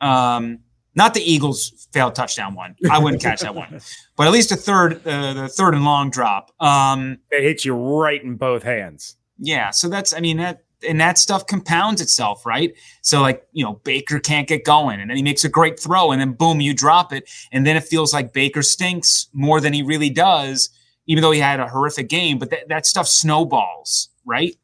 um 0.00 0.60
not 0.94 1.14
the 1.14 1.20
Eagles 1.20 1.88
failed 1.92 2.14
touchdown 2.14 2.54
one. 2.54 2.76
I 2.90 2.98
wouldn't 2.98 3.22
catch 3.28 3.40
that 3.40 3.54
one, 3.54 3.80
but 4.16 4.26
at 4.26 4.32
least 4.32 4.52
a 4.52 4.56
third, 4.56 5.06
uh, 5.06 5.32
the 5.34 5.48
third 5.48 5.74
and 5.74 5.84
long 5.84 6.10
drop. 6.10 6.50
Um, 6.60 7.18
it 7.30 7.42
hits 7.42 7.64
you 7.64 7.74
right 7.74 8.22
in 8.22 8.36
both 8.36 8.62
hands. 8.62 9.16
Yeah, 9.38 9.70
so 9.70 9.88
that's 9.88 10.14
I 10.14 10.20
mean 10.20 10.36
that 10.38 10.64
and 10.86 11.00
that 11.00 11.18
stuff 11.18 11.46
compounds 11.46 12.00
itself, 12.00 12.44
right? 12.44 12.74
So 13.02 13.20
like, 13.20 13.46
you 13.52 13.64
know, 13.64 13.74
Baker 13.84 14.18
can't 14.18 14.48
get 14.48 14.64
going 14.64 15.00
and 15.00 15.10
then 15.10 15.16
he 15.16 15.22
makes 15.22 15.44
a 15.44 15.48
great 15.48 15.78
throw 15.78 16.10
and 16.10 16.20
then 16.20 16.32
boom, 16.32 16.60
you 16.60 16.74
drop 16.74 17.12
it 17.12 17.30
and 17.52 17.66
then 17.66 17.76
it 17.76 17.84
feels 17.84 18.12
like 18.12 18.32
Baker 18.32 18.62
stinks 18.62 19.28
more 19.32 19.60
than 19.60 19.72
he 19.72 19.82
really 19.82 20.10
does 20.10 20.70
even 21.06 21.22
though 21.22 21.30
he 21.30 21.40
had 21.40 21.60
a 21.60 21.68
horrific 21.68 22.08
game, 22.08 22.38
but 22.38 22.50
that, 22.50 22.68
that 22.68 22.86
stuff 22.86 23.08
snowballs, 23.08 24.10
right? 24.24 24.54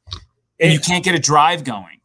And 0.61 0.73
you 0.73 0.81
can't 0.81 1.05
get 1.05 1.15
a 1.15 1.19
drive 1.19 1.65
going. 1.65 1.98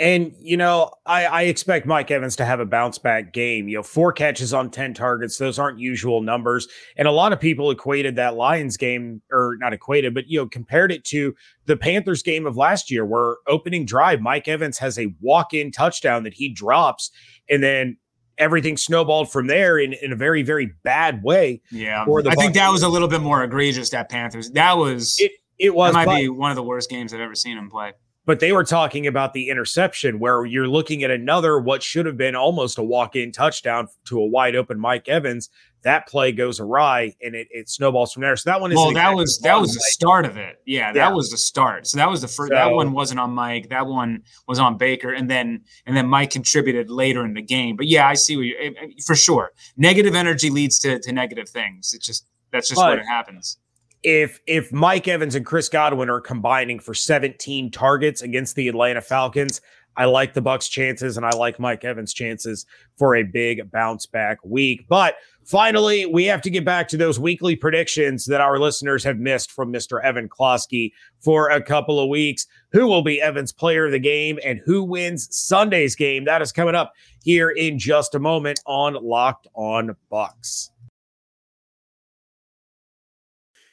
And, 0.00 0.34
you 0.40 0.56
know, 0.56 0.92
I, 1.04 1.26
I, 1.26 1.42
expect 1.42 1.84
Mike 1.84 2.10
Evans 2.10 2.34
to 2.36 2.46
have 2.46 2.58
a 2.58 2.64
bounce 2.64 2.96
back 2.96 3.34
game. 3.34 3.68
You 3.68 3.76
know, 3.76 3.82
four 3.82 4.14
catches 4.14 4.54
on 4.54 4.70
10 4.70 4.94
targets, 4.94 5.36
those 5.36 5.58
aren't 5.58 5.78
usual 5.78 6.22
numbers. 6.22 6.66
And 6.96 7.06
a 7.06 7.10
lot 7.10 7.34
of 7.34 7.38
people 7.38 7.70
equated 7.70 8.16
that 8.16 8.34
Lions 8.34 8.78
game, 8.78 9.20
or 9.30 9.56
not 9.60 9.74
equated, 9.74 10.14
but, 10.14 10.26
you 10.26 10.38
know, 10.38 10.46
compared 10.48 10.90
it 10.90 11.04
to 11.04 11.34
the 11.66 11.76
Panthers 11.76 12.22
game 12.22 12.46
of 12.46 12.56
last 12.56 12.90
year, 12.90 13.04
where 13.04 13.36
opening 13.46 13.84
drive, 13.84 14.22
Mike 14.22 14.48
Evans 14.48 14.78
has 14.78 14.98
a 14.98 15.12
walk 15.20 15.52
in 15.52 15.70
touchdown 15.70 16.22
that 16.22 16.32
he 16.32 16.48
drops. 16.48 17.10
And 17.50 17.62
then 17.62 17.98
everything 18.38 18.78
snowballed 18.78 19.30
from 19.30 19.48
there 19.48 19.78
in, 19.78 19.92
in 19.92 20.14
a 20.14 20.16
very, 20.16 20.42
very 20.42 20.72
bad 20.82 21.22
way. 21.22 21.60
Yeah. 21.70 22.06
I 22.26 22.34
think 22.36 22.54
that 22.54 22.70
was 22.70 22.82
a 22.82 22.88
little 22.88 23.08
bit 23.08 23.20
more 23.20 23.44
egregious 23.44 23.90
that 23.90 24.08
Panthers. 24.08 24.50
That 24.52 24.78
was, 24.78 25.16
it, 25.18 25.32
it 25.58 25.74
was, 25.74 25.92
that 25.92 25.98
might 25.98 26.06
but, 26.06 26.20
be 26.20 26.30
one 26.30 26.50
of 26.50 26.56
the 26.56 26.62
worst 26.62 26.88
games 26.88 27.12
I've 27.12 27.20
ever 27.20 27.34
seen 27.34 27.58
him 27.58 27.68
play 27.68 27.92
but 28.30 28.38
they 28.38 28.52
were 28.52 28.62
talking 28.62 29.08
about 29.08 29.32
the 29.32 29.48
interception 29.48 30.20
where 30.20 30.46
you're 30.46 30.68
looking 30.68 31.02
at 31.02 31.10
another 31.10 31.58
what 31.58 31.82
should 31.82 32.06
have 32.06 32.16
been 32.16 32.36
almost 32.36 32.78
a 32.78 32.82
walk-in 32.84 33.32
touchdown 33.32 33.88
to 34.04 34.20
a 34.20 34.24
wide 34.24 34.54
open 34.54 34.78
Mike 34.78 35.08
Evans. 35.08 35.50
That 35.82 36.06
play 36.06 36.30
goes 36.30 36.60
awry 36.60 37.16
and 37.20 37.34
it, 37.34 37.48
it 37.50 37.68
snowballs 37.68 38.12
from 38.12 38.22
there. 38.22 38.36
So 38.36 38.48
that 38.48 38.60
one 38.60 38.70
is 38.70 38.76
well, 38.76 38.94
that 38.94 39.16
was 39.16 39.40
that 39.40 39.60
was 39.60 39.74
the 39.74 39.80
start 39.80 40.26
of 40.26 40.36
it. 40.36 40.62
Yeah, 40.64 40.92
that 40.92 40.96
yeah. 40.96 41.12
was 41.12 41.30
the 41.30 41.38
start. 41.38 41.88
So 41.88 41.98
that 41.98 42.08
was 42.08 42.20
the 42.20 42.28
first. 42.28 42.50
So, 42.50 42.54
that 42.54 42.70
one 42.70 42.92
wasn't 42.92 43.18
on 43.18 43.32
Mike. 43.32 43.68
That 43.70 43.88
one 43.88 44.22
was 44.46 44.60
on 44.60 44.78
Baker, 44.78 45.12
and 45.12 45.28
then 45.28 45.62
and 45.84 45.96
then 45.96 46.06
Mike 46.06 46.30
contributed 46.30 46.88
later 46.88 47.24
in 47.24 47.34
the 47.34 47.42
game. 47.42 47.74
But 47.74 47.88
yeah, 47.88 48.06
I 48.06 48.14
see 48.14 48.36
what 48.36 48.46
you 48.46 48.54
eh, 48.60 48.70
eh, 48.80 48.86
for 49.04 49.16
sure. 49.16 49.50
Negative 49.76 50.14
energy 50.14 50.50
leads 50.50 50.78
to 50.80 51.00
to 51.00 51.12
negative 51.12 51.48
things. 51.48 51.94
It's 51.94 52.06
just 52.06 52.28
that's 52.52 52.68
just 52.68 52.80
but, 52.80 52.98
what 52.98 53.04
happens 53.04 53.58
if 54.02 54.40
if 54.46 54.72
Mike 54.72 55.08
Evans 55.08 55.34
and 55.34 55.44
Chris 55.44 55.68
Godwin 55.68 56.08
are 56.08 56.20
combining 56.20 56.78
for 56.78 56.94
17 56.94 57.70
targets 57.70 58.22
against 58.22 58.56
the 58.56 58.68
Atlanta 58.68 59.00
Falcons, 59.00 59.60
I 59.96 60.06
like 60.06 60.32
the 60.32 60.42
Bucs 60.42 60.70
chances 60.70 61.16
and 61.16 61.26
I 61.26 61.30
like 61.30 61.58
Mike 61.58 61.84
Evans 61.84 62.14
chances 62.14 62.64
for 62.96 63.16
a 63.16 63.22
big 63.22 63.70
bounce 63.70 64.06
back 64.06 64.38
week. 64.44 64.86
But 64.88 65.16
finally, 65.44 66.06
we 66.06 66.24
have 66.24 66.40
to 66.42 66.50
get 66.50 66.64
back 66.64 66.88
to 66.88 66.96
those 66.96 67.18
weekly 67.18 67.56
predictions 67.56 68.24
that 68.26 68.40
our 68.40 68.58
listeners 68.58 69.04
have 69.04 69.18
missed 69.18 69.50
from 69.50 69.72
Mr. 69.72 70.02
Evan 70.02 70.28
Klosky 70.28 70.92
for 71.18 71.50
a 71.50 71.62
couple 71.62 72.00
of 72.00 72.08
weeks. 72.08 72.46
Who 72.72 72.86
will 72.86 73.02
be 73.02 73.20
Evans 73.20 73.52
player 73.52 73.86
of 73.86 73.92
the 73.92 73.98
game 73.98 74.38
and 74.44 74.60
who 74.64 74.84
wins 74.84 75.28
Sunday's 75.36 75.96
game? 75.96 76.24
That 76.24 76.40
is 76.40 76.52
coming 76.52 76.74
up 76.74 76.94
here 77.22 77.50
in 77.50 77.78
just 77.78 78.14
a 78.14 78.20
moment 78.20 78.60
on 78.64 78.94
Locked 78.94 79.48
on 79.54 79.96
Bucs. 80.10 80.70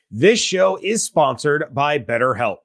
This 0.10 0.39
show 0.39 0.80
is 0.82 1.04
sponsored 1.04 1.65
by 1.74 2.00
BetterHelp. 2.00 2.58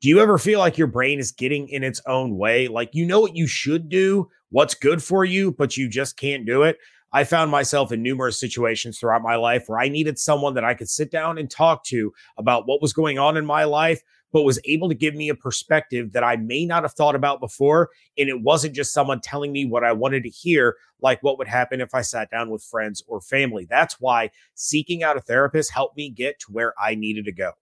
Do 0.00 0.08
you 0.08 0.20
ever 0.20 0.38
feel 0.38 0.58
like 0.58 0.78
your 0.78 0.86
brain 0.86 1.18
is 1.18 1.32
getting 1.32 1.68
in 1.68 1.84
its 1.84 2.00
own 2.06 2.38
way? 2.38 2.66
Like 2.66 2.94
you 2.94 3.04
know 3.04 3.20
what 3.20 3.36
you 3.36 3.46
should 3.46 3.90
do, 3.90 4.30
what's 4.48 4.74
good 4.74 5.02
for 5.02 5.22
you, 5.22 5.52
but 5.52 5.76
you 5.76 5.90
just 5.90 6.16
can't 6.16 6.46
do 6.46 6.62
it? 6.62 6.78
I 7.12 7.24
found 7.24 7.50
myself 7.50 7.92
in 7.92 8.02
numerous 8.02 8.40
situations 8.40 8.98
throughout 8.98 9.20
my 9.20 9.36
life 9.36 9.64
where 9.66 9.78
I 9.78 9.88
needed 9.88 10.18
someone 10.18 10.54
that 10.54 10.64
I 10.64 10.72
could 10.72 10.88
sit 10.88 11.10
down 11.10 11.36
and 11.36 11.50
talk 11.50 11.84
to 11.84 12.10
about 12.38 12.66
what 12.66 12.80
was 12.80 12.94
going 12.94 13.18
on 13.18 13.36
in 13.36 13.44
my 13.44 13.64
life 13.64 14.02
but 14.32 14.42
was 14.42 14.60
able 14.64 14.88
to 14.88 14.94
give 14.94 15.14
me 15.14 15.28
a 15.28 15.34
perspective 15.34 16.12
that 16.12 16.24
I 16.24 16.36
may 16.36 16.64
not 16.64 16.82
have 16.82 16.92
thought 16.92 17.14
about 17.14 17.40
before. 17.40 17.90
And 18.16 18.28
it 18.28 18.42
wasn't 18.42 18.74
just 18.74 18.92
someone 18.92 19.20
telling 19.20 19.52
me 19.52 19.64
what 19.64 19.84
I 19.84 19.92
wanted 19.92 20.22
to 20.24 20.28
hear, 20.28 20.76
like 21.00 21.22
what 21.22 21.38
would 21.38 21.48
happen 21.48 21.80
if 21.80 21.94
I 21.94 22.02
sat 22.02 22.30
down 22.30 22.50
with 22.50 22.62
friends 22.62 23.02
or 23.06 23.20
family. 23.20 23.66
That's 23.68 24.00
why 24.00 24.30
seeking 24.54 25.02
out 25.02 25.16
a 25.16 25.20
therapist 25.20 25.72
helped 25.72 25.96
me 25.96 26.10
get 26.10 26.38
to 26.40 26.52
where 26.52 26.74
I 26.80 26.94
needed 26.94 27.24
to 27.26 27.32
go. 27.32 27.52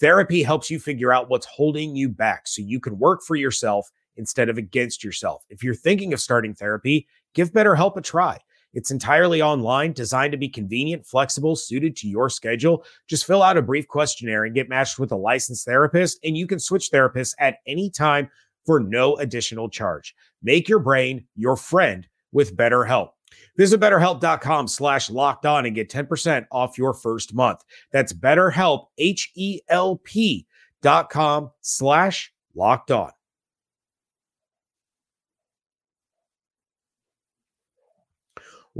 Therapy 0.00 0.42
helps 0.42 0.70
you 0.70 0.78
figure 0.78 1.12
out 1.12 1.28
what's 1.28 1.46
holding 1.46 1.96
you 1.96 2.08
back 2.08 2.46
so 2.46 2.62
you 2.62 2.80
can 2.80 2.98
work 2.98 3.22
for 3.22 3.36
yourself 3.36 3.90
instead 4.16 4.48
of 4.48 4.58
against 4.58 5.04
yourself. 5.04 5.44
If 5.48 5.62
you're 5.62 5.74
thinking 5.74 6.12
of 6.12 6.20
starting 6.20 6.54
therapy, 6.54 7.06
give 7.34 7.52
BetterHelp 7.52 7.96
a 7.96 8.00
try. 8.00 8.38
It's 8.74 8.90
entirely 8.90 9.42
online, 9.42 9.92
designed 9.92 10.32
to 10.32 10.38
be 10.38 10.48
convenient, 10.48 11.06
flexible, 11.06 11.56
suited 11.56 11.96
to 11.96 12.08
your 12.08 12.28
schedule. 12.28 12.84
Just 13.06 13.26
fill 13.26 13.42
out 13.42 13.56
a 13.56 13.62
brief 13.62 13.88
questionnaire 13.88 14.44
and 14.44 14.54
get 14.54 14.68
matched 14.68 14.98
with 14.98 15.12
a 15.12 15.16
licensed 15.16 15.64
therapist, 15.64 16.18
and 16.22 16.36
you 16.36 16.46
can 16.46 16.58
switch 16.58 16.90
therapists 16.92 17.34
at 17.38 17.58
any 17.66 17.90
time 17.90 18.28
for 18.66 18.80
no 18.80 19.16
additional 19.16 19.68
charge. 19.68 20.14
Make 20.42 20.68
your 20.68 20.78
brain 20.78 21.24
your 21.34 21.56
friend 21.56 22.06
with 22.32 22.56
BetterHelp. 22.56 23.10
Visit 23.56 23.80
betterhelp.com 23.80 24.68
slash 24.68 25.10
locked 25.10 25.46
on 25.46 25.66
and 25.66 25.74
get 25.74 25.90
10% 25.90 26.46
off 26.52 26.78
your 26.78 26.94
first 26.94 27.34
month. 27.34 27.64
That's 27.92 28.12
betterhelp, 28.12 28.86
H-E-L-P 28.98 30.46
dot 30.80 31.10
com 31.10 31.50
slash 31.60 32.32
locked 32.54 32.90
on. 32.90 33.10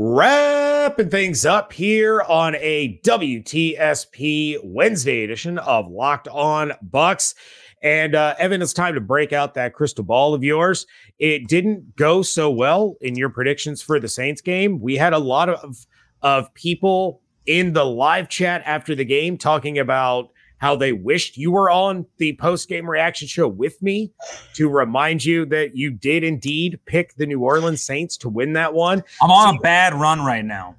Wrapping 0.01 1.11
things 1.11 1.45
up 1.45 1.73
here 1.73 2.23
on 2.23 2.55
a 2.55 3.01
WTSP 3.05 4.57
Wednesday 4.63 5.25
edition 5.25 5.59
of 5.59 5.91
Locked 5.91 6.29
On 6.29 6.71
Bucs. 6.89 7.35
And 7.83 8.15
uh, 8.15 8.37
Evan, 8.39 8.63
it's 8.63 8.73
time 8.73 8.95
to 8.95 9.01
break 9.01 9.33
out 9.33 9.55
that 9.55 9.75
crystal 9.75 10.05
ball 10.05 10.35
of 10.35 10.45
yours. 10.45 10.87
It 11.19 11.49
didn't 11.49 11.97
go 11.97 12.23
so 12.23 12.49
well 12.49 12.95
in 13.01 13.17
your 13.17 13.29
predictions 13.29 13.83
for 13.83 13.99
the 13.99 14.07
Saints 14.07 14.41
game. 14.41 14.79
We 14.81 14.95
had 14.95 15.15
a 15.15 15.19
lot 15.19 15.49
of 15.49 15.85
of 16.23 16.55
people 16.55 17.21
in 17.47 17.73
the 17.73 17.85
live 17.85 18.29
chat 18.29 18.63
after 18.67 18.95
the 18.95 19.05
game 19.05 19.37
talking 19.37 19.81
about 19.81 20.31
how 20.59 20.77
they 20.77 20.93
wished 20.93 21.37
you 21.37 21.51
were 21.51 21.71
on 21.71 22.07
the 22.19 22.35
post 22.37 22.69
game 22.69 22.89
reaction 22.89 23.27
show 23.27 23.49
with 23.49 23.81
me 23.83 24.13
to 24.55 24.69
remind 24.69 25.25
you 25.25 25.47
that 25.47 25.77
you 25.77 25.91
did 25.91 26.25
indeed 26.25 26.79
pick 26.85 27.15
the 27.15 27.27
New 27.27 27.41
Orleans 27.41 27.83
Saints 27.83 28.17
to 28.19 28.29
win 28.29 28.53
that 28.55 28.75
one. 28.75 29.03
I'm 29.23 29.31
on 29.31 29.55
so, 29.55 29.59
a 29.59 29.63
bad 29.63 29.95
run 29.95 30.25
right 30.25 30.45
now. 30.45 30.77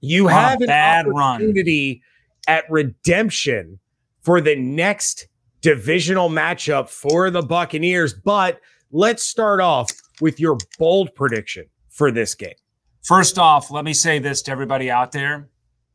You 0.00 0.28
I'm 0.28 0.34
have 0.34 0.62
a 0.62 0.66
bad 0.66 1.06
opportunity 1.08 2.02
run. 2.48 2.56
at 2.56 2.70
redemption 2.70 3.78
for 4.22 4.40
the 4.40 4.56
next 4.56 5.28
divisional 5.60 6.28
matchup 6.28 6.88
for 6.88 7.30
the 7.30 7.42
Buccaneers. 7.42 8.14
But 8.14 8.60
let's 8.92 9.24
start 9.24 9.60
off 9.60 9.90
with 10.20 10.38
your 10.38 10.56
bold 10.78 11.14
prediction 11.14 11.66
for 11.90 12.10
this 12.10 12.34
game. 12.34 12.54
First 13.02 13.38
off, 13.38 13.70
let 13.70 13.84
me 13.84 13.92
say 13.92 14.18
this 14.18 14.42
to 14.42 14.50
everybody 14.50 14.90
out 14.90 15.12
there. 15.12 15.48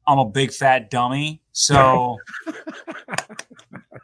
I'm 0.07 0.17
a 0.17 0.25
big 0.25 0.51
fat 0.51 0.89
dummy. 0.89 1.41
So 1.51 2.17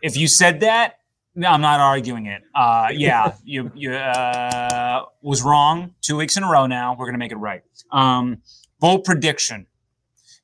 if 0.07 0.17
you 0.17 0.27
said 0.27 0.61
that, 0.61 0.99
no, 1.35 1.49
I'm 1.49 1.61
not 1.61 1.79
arguing 1.79 2.25
it. 2.25 2.41
Uh, 2.55 2.89
yeah, 2.93 3.33
you 3.43 3.71
you 3.75 3.93
uh, 3.93 5.05
was 5.21 5.43
wrong 5.43 5.93
two 6.01 6.17
weeks 6.17 6.35
in 6.35 6.43
a 6.43 6.49
row. 6.49 6.65
Now 6.65 6.95
we're 6.97 7.05
gonna 7.05 7.19
make 7.19 7.31
it 7.31 7.37
right. 7.37 7.61
Um, 7.91 8.41
bold 8.79 9.03
prediction: 9.03 9.67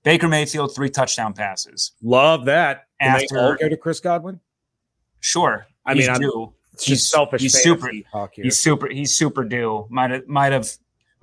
Baker 0.04 0.28
Mayfield 0.28 0.76
three 0.76 0.90
touchdown 0.90 1.34
passes. 1.34 1.94
Love 2.04 2.46
that. 2.46 2.86
Can 3.02 3.16
After 3.16 3.40
all 3.40 3.56
go 3.56 3.70
to 3.70 3.78
Chris 3.78 4.00
Godwin. 4.00 4.40
Sure, 5.20 5.66
I 5.86 5.94
mean, 5.96 6.08
he's 6.08 6.20
due. 6.20 6.54
It's 6.74 6.86
he's 6.86 7.10
selfish. 7.10 7.42
He's 7.42 7.62
super. 7.62 7.92
He's 8.36 8.60
super. 8.60 8.88
He's 8.88 9.16
super 9.16 9.44
due. 9.44 9.88
Might 9.90 10.12
have 10.12 10.28
might 10.28 10.52
have 10.52 10.70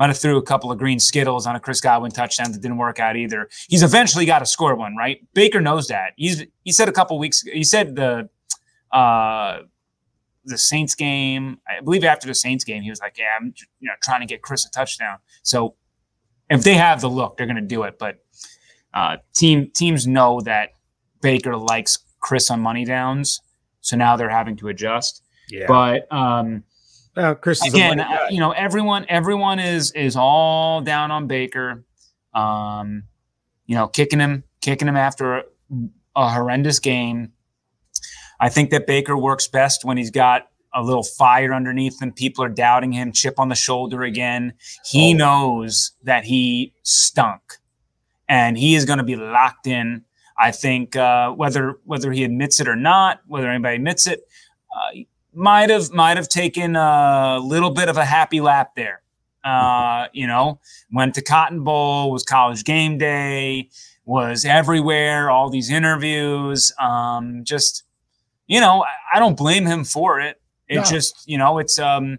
might 0.01 0.09
have 0.09 0.19
threw 0.19 0.39
a 0.39 0.43
couple 0.43 0.73
of 0.73 0.79
green 0.79 0.99
skittles 0.99 1.47
on 1.47 1.55
a 1.55 1.61
Chris 1.61 1.79
Godwin 1.79 2.11
touchdown 2.11 2.53
that 2.53 2.63
didn't 2.63 2.79
work 2.79 2.99
out 2.99 3.17
either. 3.17 3.51
He's 3.69 3.83
eventually 3.83 4.25
got 4.25 4.39
to 4.39 4.47
score 4.47 4.75
one, 4.75 4.97
right? 4.97 5.21
Baker 5.35 5.61
knows 5.61 5.89
that. 5.89 6.15
He's 6.17 6.47
he 6.65 6.73
said 6.73 6.89
a 6.89 6.93
couple 6.93 7.19
weeks. 7.19 7.43
He 7.43 7.63
said 7.63 7.95
the 7.97 8.31
uh, 8.91 9.59
the 10.47 10.57
Saints 10.57 10.95
game. 10.95 11.59
I 11.69 11.83
believe 11.83 12.03
after 12.03 12.27
the 12.27 12.35
Saints 12.35 12.65
game, 12.65 12.83
he 12.83 12.89
was 12.89 12.99
like, 13.01 13.19
"Yeah, 13.19 13.27
I'm 13.39 13.53
you 13.79 13.89
know 13.89 13.93
trying 14.03 14.21
to 14.21 14.27
get 14.27 14.41
Chris 14.41 14.65
a 14.65 14.71
touchdown." 14.71 15.19
So 15.43 15.75
if 16.49 16.65
they 16.65 16.75
have 16.75 17.03
the 17.03 17.11
look, 17.11 17.37
they're 17.37 17.47
going 17.47 17.57
to 17.57 17.63
do 17.63 17.83
it. 17.83 17.99
But 17.99 18.25
uh, 18.95 19.19
team 19.35 19.71
teams 19.75 20.07
know 20.07 20.41
that 20.41 20.71
Baker 21.21 21.59
likes 21.59 21.99
Chris 22.21 22.51
on 22.51 22.63
money 22.63 22.87
downs, 22.87 23.43
so 23.83 23.99
now 23.99 24.17
they're 24.17 24.31
having 24.31 24.57
to 24.57 24.69
adjust. 24.69 25.23
Yeah. 25.51 25.67
But 25.69 26.11
um, 26.11 26.65
well, 27.17 27.35
Chris 27.35 27.65
again, 27.67 28.01
uh, 28.01 28.27
you 28.31 28.41
know, 28.41 28.53
everyone 28.53 29.07
everyone 29.09 29.59
is 29.59 29.93
is 29.93 30.17
all 30.17 30.81
down 30.81 31.11
on 31.11 31.27
Baker. 31.27 31.85
Um, 32.35 33.05
you 33.67 33.75
know, 33.75 33.89
kicking 33.89 34.21
him, 34.21 34.45
kicking 34.61 34.89
him 34.89 34.97
after 34.97 35.39
a, 35.39 35.43
a 36.17 36.29
horrendous 36.31 36.79
game. 36.79 37.33
I 38.41 38.49
think 38.49 38.71
that 38.71 38.87
Baker 38.87 39.17
works 39.17 39.49
best 39.49 39.85
when 39.85 39.97
he's 39.97 40.11
got 40.11 40.49
a 40.75 40.83
little 40.83 41.03
fire 41.03 41.53
underneath 41.53 42.01
him. 42.01 42.13
People 42.13 42.45
are 42.45 42.49
doubting 42.49 42.93
him, 42.93 43.13
chip 43.13 43.39
on 43.39 43.49
the 43.49 43.55
shoulder 43.55 44.03
again. 44.03 44.55
He 44.85 45.15
oh. 45.15 45.17
knows 45.17 45.93
that 46.05 46.25
he 46.25 46.75
stunk 46.83 47.59
and 48.29 48.57
he 48.57 48.75
is 48.75 48.85
going 48.85 48.99
to 48.99 49.05
be 49.05 49.17
locked 49.17 49.67
in. 49.67 50.05
I 50.39 50.53
think 50.53 50.97
uh, 50.97 51.33
whether 51.33 51.79
whether 51.85 52.13
he 52.13 52.25
admits 52.25 52.61
it 52.61 52.69
or 52.69 52.77
not, 52.77 53.21
whether 53.27 53.51
anybody 53.51 53.77
admits 53.77 54.07
it, 54.07 54.21
uh, 54.75 55.01
might 55.33 55.71
have 55.71 55.93
might 55.93 56.17
have 56.17 56.29
taken 56.29 56.77
a 56.77 57.39
little 57.43 57.71
bit 57.71 57.89
of 57.89 57.97
a 57.97 58.05
happy 58.05 58.41
lap 58.41 58.75
there. 58.77 59.03
Uh, 59.43 60.07
you 60.13 60.27
know, 60.27 60.61
went 60.93 61.15
to 61.15 61.23
Cotton 61.23 61.65
Bowl, 61.65 62.11
was 62.11 62.25
college 62.25 62.65
game 62.65 62.99
day, 62.99 63.71
was 64.05 64.45
everywhere, 64.45 65.31
all 65.31 65.49
these 65.49 65.71
interviews. 65.71 66.73
Um, 66.79 67.43
just, 67.45 67.85
you 68.47 68.61
know, 68.61 68.83
I, 68.83 69.17
I 69.17 69.19
don't 69.19 69.37
blame 69.37 69.65
him 69.65 69.85
for 69.85 70.21
it. 70.21 70.41
It 70.69 70.77
no. 70.77 70.85
just, 70.85 71.27
you 71.27 71.39
know, 71.39 71.59
it's 71.59 71.79
um 71.79 72.19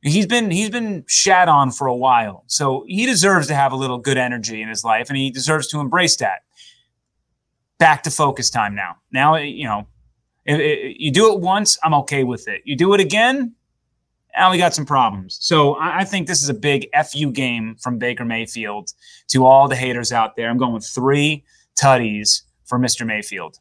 he's 0.00 0.26
been 0.26 0.50
he's 0.50 0.70
been 0.70 1.04
shat 1.06 1.48
on 1.48 1.70
for 1.70 1.86
a 1.86 1.96
while. 1.96 2.44
So 2.46 2.84
he 2.88 3.06
deserves 3.06 3.46
to 3.48 3.54
have 3.54 3.72
a 3.72 3.76
little 3.76 3.98
good 3.98 4.18
energy 4.18 4.62
in 4.62 4.68
his 4.68 4.84
life 4.84 5.08
and 5.08 5.16
he 5.16 5.30
deserves 5.30 5.68
to 5.68 5.80
embrace 5.80 6.16
that. 6.16 6.42
Back 7.78 8.02
to 8.04 8.10
focus 8.10 8.50
time 8.50 8.74
now. 8.74 8.96
Now, 9.10 9.36
you 9.36 9.64
know, 9.64 9.86
if, 10.44 10.60
if 10.60 10.96
you 10.98 11.10
do 11.10 11.32
it 11.32 11.40
once, 11.40 11.78
I'm 11.82 11.94
okay 11.94 12.24
with 12.24 12.48
it. 12.48 12.62
You 12.64 12.76
do 12.76 12.94
it 12.94 13.00
again, 13.00 13.54
now 14.36 14.50
we 14.50 14.58
got 14.58 14.74
some 14.74 14.86
problems. 14.86 15.38
So 15.40 15.74
I, 15.74 16.00
I 16.00 16.04
think 16.04 16.26
this 16.26 16.42
is 16.42 16.48
a 16.48 16.54
big 16.54 16.88
FU 17.10 17.30
game 17.30 17.76
from 17.80 17.98
Baker 17.98 18.24
Mayfield 18.24 18.92
to 19.28 19.44
all 19.44 19.68
the 19.68 19.76
haters 19.76 20.12
out 20.12 20.36
there. 20.36 20.48
I'm 20.48 20.58
going 20.58 20.72
with 20.72 20.86
three 20.86 21.44
tutties 21.76 22.42
for 22.64 22.78
Mr. 22.78 23.06
Mayfield. 23.06 23.58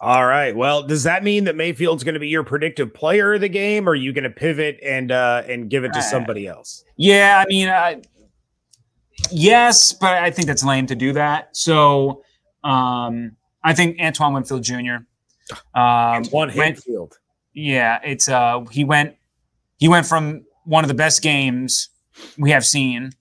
All 0.00 0.26
right. 0.26 0.54
Well, 0.54 0.84
does 0.84 1.02
that 1.02 1.24
mean 1.24 1.44
that 1.44 1.56
Mayfield's 1.56 2.04
going 2.04 2.14
to 2.14 2.20
be 2.20 2.28
your 2.28 2.44
predictive 2.44 2.94
player 2.94 3.34
of 3.34 3.40
the 3.40 3.48
game, 3.48 3.88
or 3.88 3.92
are 3.92 3.96
you 3.96 4.12
going 4.12 4.24
to 4.24 4.30
pivot 4.30 4.78
and 4.80 5.10
uh, 5.10 5.42
and 5.48 5.68
give 5.68 5.82
it 5.82 5.92
to 5.92 5.98
uh, 5.98 6.02
somebody 6.02 6.46
else? 6.46 6.84
Yeah, 6.96 7.42
I 7.44 7.48
mean, 7.48 7.68
uh, 7.68 8.00
yes, 9.32 9.92
but 9.92 10.22
I 10.22 10.30
think 10.30 10.46
that's 10.46 10.62
lame 10.62 10.86
to 10.86 10.94
do 10.94 11.14
that. 11.14 11.56
So 11.56 12.22
um, 12.62 13.32
I 13.64 13.74
think 13.74 14.00
Antoine 14.00 14.34
Winfield 14.34 14.62
Jr. 14.62 14.98
Um, 15.74 16.24
One 16.26 16.52
Winfield. 16.54 17.18
Yeah, 17.54 17.98
it's 18.04 18.28
uh, 18.28 18.64
he 18.70 18.84
went 18.84 19.16
he 19.78 19.88
went 19.88 20.06
from 20.06 20.44
one 20.64 20.84
of 20.84 20.88
the 20.88 20.94
best 20.94 21.22
games 21.22 21.88
we 22.36 22.50
have 22.50 22.64
seen 22.64 23.12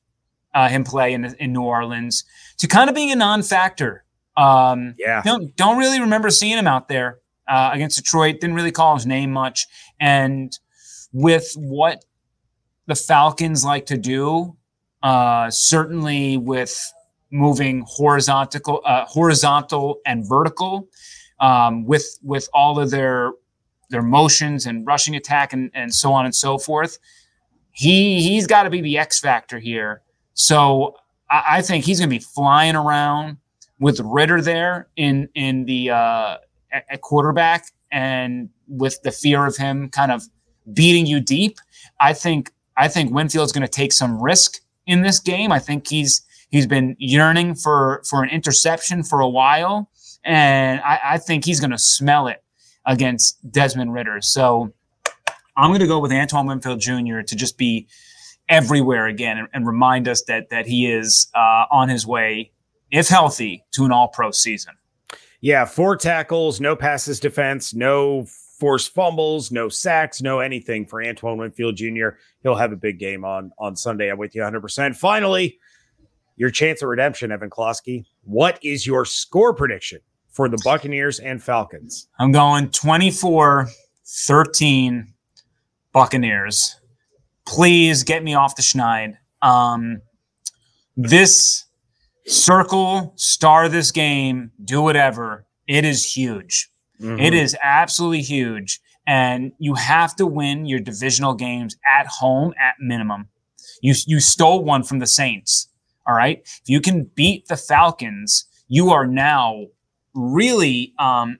uh, 0.54 0.68
him 0.70 0.84
play 0.84 1.13
in 1.13 1.26
in 1.40 1.54
New 1.54 1.63
Orleans 1.63 2.24
to 2.58 2.68
kind 2.68 2.90
of 2.90 2.96
being 2.96 3.12
a 3.12 3.16
non-factor 3.16 4.04
um, 4.38 4.94
yeah. 5.00 5.22
Don't 5.26 5.54
don't 5.56 5.78
really 5.78 6.00
remember 6.00 6.30
seeing 6.30 6.58
him 6.58 6.68
out 6.68 6.88
there 6.88 7.20
uh, 7.48 7.72
against 7.74 7.98
Detroit. 7.98 8.40
Didn't 8.40 8.56
really 8.56 8.72
call 8.72 8.96
his 8.96 9.06
name 9.06 9.32
much. 9.32 9.66
And 10.00 10.58
with 11.12 11.52
what 11.56 12.06
the 12.86 12.96
Falcons 12.96 13.66
like 13.66 13.88
to 13.88 13.98
do, 13.98 14.56
uh, 15.02 15.50
certainly 15.50 16.38
with 16.38 16.94
moving 17.32 17.84
horizontal, 17.88 18.82
uh, 18.86 19.06
horizontal 19.06 20.00
and 20.06 20.28
vertical, 20.28 20.88
um, 21.39 21.86
with 21.86 22.19
with 22.23 22.50
all 22.54 22.80
of 22.80 22.91
their 22.91 23.32
their 23.89 24.02
motions 24.02 24.65
and 24.65 24.86
rushing 24.86 25.15
attack 25.15 25.54
and, 25.54 25.71
and 25.73 25.93
so 25.93 26.12
on 26.12 26.26
and 26.26 26.36
so 26.36 26.58
forth. 26.58 27.00
He 27.71 28.21
he's 28.21 28.47
got 28.47 28.63
to 28.63 28.69
be 28.69 28.82
the 28.82 28.97
X 28.97 29.19
factor 29.19 29.60
here. 29.60 30.02
So 30.34 30.95
I, 31.30 31.43
I 31.58 31.62
think 31.62 31.86
he's 31.86 32.00
going 32.00 32.10
to 32.10 32.15
be 32.15 32.23
flying 32.23 32.76
around 32.76 33.38
with 33.80 34.00
Ridder 34.00 34.41
there 34.41 34.88
in 34.95 35.30
in 35.36 35.65
the 35.65 35.91
uh, 35.91 36.38
at 36.71 37.02
quarterback 37.02 37.65
and 37.91 38.50
with 38.67 39.02
the 39.04 39.12
fear 39.12 39.45
of 39.45 39.56
him 39.56 39.89
kind 39.89 40.12
of 40.12 40.23
beating 40.73 41.06
you 41.06 41.19
deep, 41.19 41.58
I 42.00 42.13
think 42.13 42.52
I 42.76 42.88
think 42.88 43.12
Winfield's 43.12 43.52
going 43.52 43.65
to 43.65 43.71
take 43.71 43.91
some 43.91 44.21
risk 44.21 44.60
in 44.86 45.02
this 45.02 45.19
game. 45.19 45.52
I 45.52 45.60
think 45.60 45.88
he's 45.88 46.21
he's 46.50 46.67
been 46.67 46.95
yearning 47.00 47.56
for 47.56 48.04
for 48.10 48.23
an 48.23 48.30
interception 48.30 49.04
for 49.04 49.19
a 49.19 49.30
while, 49.30 49.89
and 50.23 50.82
I, 50.82 50.99
I 51.03 51.17
think 51.17 51.45
he's 51.45 51.60
going 51.60 51.71
to 51.71 51.77
smell 51.77 52.27
it 52.27 52.43
against 52.86 53.38
Desmond 53.51 53.93
Ridder. 53.93 54.19
So 54.21 54.73
I'm 55.56 55.69
going 55.69 55.80
to 55.80 55.88
go 55.88 55.99
with 55.99 56.12
Antoine 56.12 56.47
Winfield 56.47 56.80
Jr. 56.80 57.21
to 57.21 57.36
just 57.36 57.58
be 57.58 57.88
everywhere 58.49 59.08
again 59.08 59.38
and, 59.38 59.47
and 59.53 59.67
remind 59.67 60.08
us 60.08 60.23
that 60.27 60.49
that 60.49 60.65
he 60.65 60.91
is 60.91 61.30
uh, 61.36 61.65
on 61.69 61.89
his 61.89 62.08
way 62.08 62.51
if 62.91 63.08
healthy, 63.08 63.65
to 63.73 63.86
an 63.86 63.91
all 63.91 64.08
pro 64.08 64.32
season. 64.32 64.73
Yeah, 65.41 65.65
four 65.65 65.95
tackles, 65.95 66.60
no 66.60 66.75
passes 66.75 67.19
defense, 67.19 67.73
no 67.73 68.25
forced 68.60 68.93
fumbles, 68.93 69.51
no 69.51 69.69
sacks, 69.69 70.21
no 70.21 70.39
anything 70.39 70.86
for 70.86 71.03
Antoine 71.03 71.38
Winfield 71.38 71.75
Jr. 71.75 72.10
He'll 72.41 72.56
have 72.56 72.71
a 72.71 72.77
big 72.77 72.99
game 72.99 73.23
on 73.23 73.51
on 73.60 73.75
Sunday. 73.75 74.10
I'm 74.10 74.17
with 74.17 74.36
you 74.36 74.41
100%. 74.41 74.95
Finally, 74.95 75.60
your 76.38 76.49
chance 76.49 76.82
of 76.82 76.89
redemption, 76.89 77.32
Evan 77.32 77.49
Klosky. 77.49 78.06
What 78.28 78.60
is 78.62 78.86
your 78.86 79.06
score 79.06 79.54
prediction 79.54 80.02
for 80.28 80.50
the 80.50 80.58
Buccaneers 80.62 81.18
and 81.18 81.42
Falcons? 81.42 82.10
I'm 82.20 82.34
going 82.34 82.70
24 82.72 83.70
13 84.06 85.13
Buccaneers. 85.94 86.76
Please 87.46 88.04
get 88.04 88.26
me 88.26 88.36
off 88.36 88.58
the 88.58 88.62
schneid. 88.62 89.13
Um, 89.42 90.02
this 90.98 91.63
circle, 92.26 93.13
star 93.16 93.70
this 93.70 93.92
game, 93.92 94.52
do 94.62 94.82
whatever. 94.82 95.46
It 95.66 95.86
is 95.86 96.06
huge. 96.06 96.70
Mm-hmm. 97.00 97.22
It 97.22 97.34
is 97.34 97.56
absolutely 97.63 98.24
huge. 98.24 98.82
And 99.08 99.54
you 99.58 99.76
have 99.76 100.18
to 100.18 100.26
win 100.26 100.66
your 100.66 100.82
divisional 100.82 101.34
games 101.34 101.78
at 101.98 102.08
home 102.08 102.54
at 102.60 102.76
minimum. 102.82 103.30
You, 103.82 103.94
you 104.06 104.20
stole 104.20 104.66
one 104.66 104.84
from 104.84 105.00
the 105.00 105.08
Saints. 105.08 105.70
All 106.08 106.15
right. 106.15 106.39
If 106.43 106.62
you 106.67 106.82
can 106.82 107.04
beat 107.15 107.48
the 107.48 107.58
Falcons, 107.58 108.46
you 108.67 108.89
are 108.89 109.06
now 109.06 109.65
really, 110.13 110.93
um, 111.00 111.38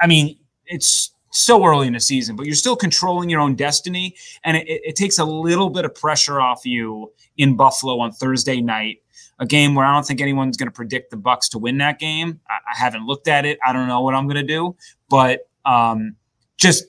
I 0.00 0.06
mean, 0.06 0.38
it's 0.66 1.12
so 1.30 1.64
early 1.64 1.86
in 1.86 1.92
the 1.92 2.00
season, 2.00 2.34
but 2.34 2.46
you're 2.46 2.54
still 2.54 2.76
controlling 2.76 3.28
your 3.28 3.40
own 3.40 3.54
destiny. 3.54 4.16
And 4.42 4.56
it, 4.56 4.66
it 4.66 4.96
takes 4.96 5.18
a 5.18 5.24
little 5.24 5.70
bit 5.70 5.84
of 5.84 5.94
pressure 5.94 6.40
off 6.40 6.64
you 6.64 7.12
in 7.36 7.56
Buffalo 7.56 8.00
on 8.00 8.12
Thursday 8.12 8.60
night 8.60 9.02
a 9.38 9.46
game 9.46 9.74
where 9.74 9.84
I 9.84 9.92
don't 9.92 10.06
think 10.06 10.20
anyone's 10.20 10.56
going 10.56 10.68
to 10.68 10.74
predict 10.74 11.10
the 11.10 11.16
Bucs 11.16 11.50
to 11.50 11.58
win 11.58 11.78
that 11.78 11.98
game. 11.98 12.40
I, 12.48 12.54
I, 12.54 12.78
haven't 12.78 13.06
looked 13.06 13.28
at 13.28 13.44
it. 13.44 13.58
I 13.66 13.72
don't 13.72 13.86
know 13.86 14.00
what 14.00 14.14
I'm 14.14 14.24
going 14.24 14.36
to 14.36 14.42
do, 14.42 14.76
but 15.10 15.48
um, 15.64 16.16
just 16.56 16.84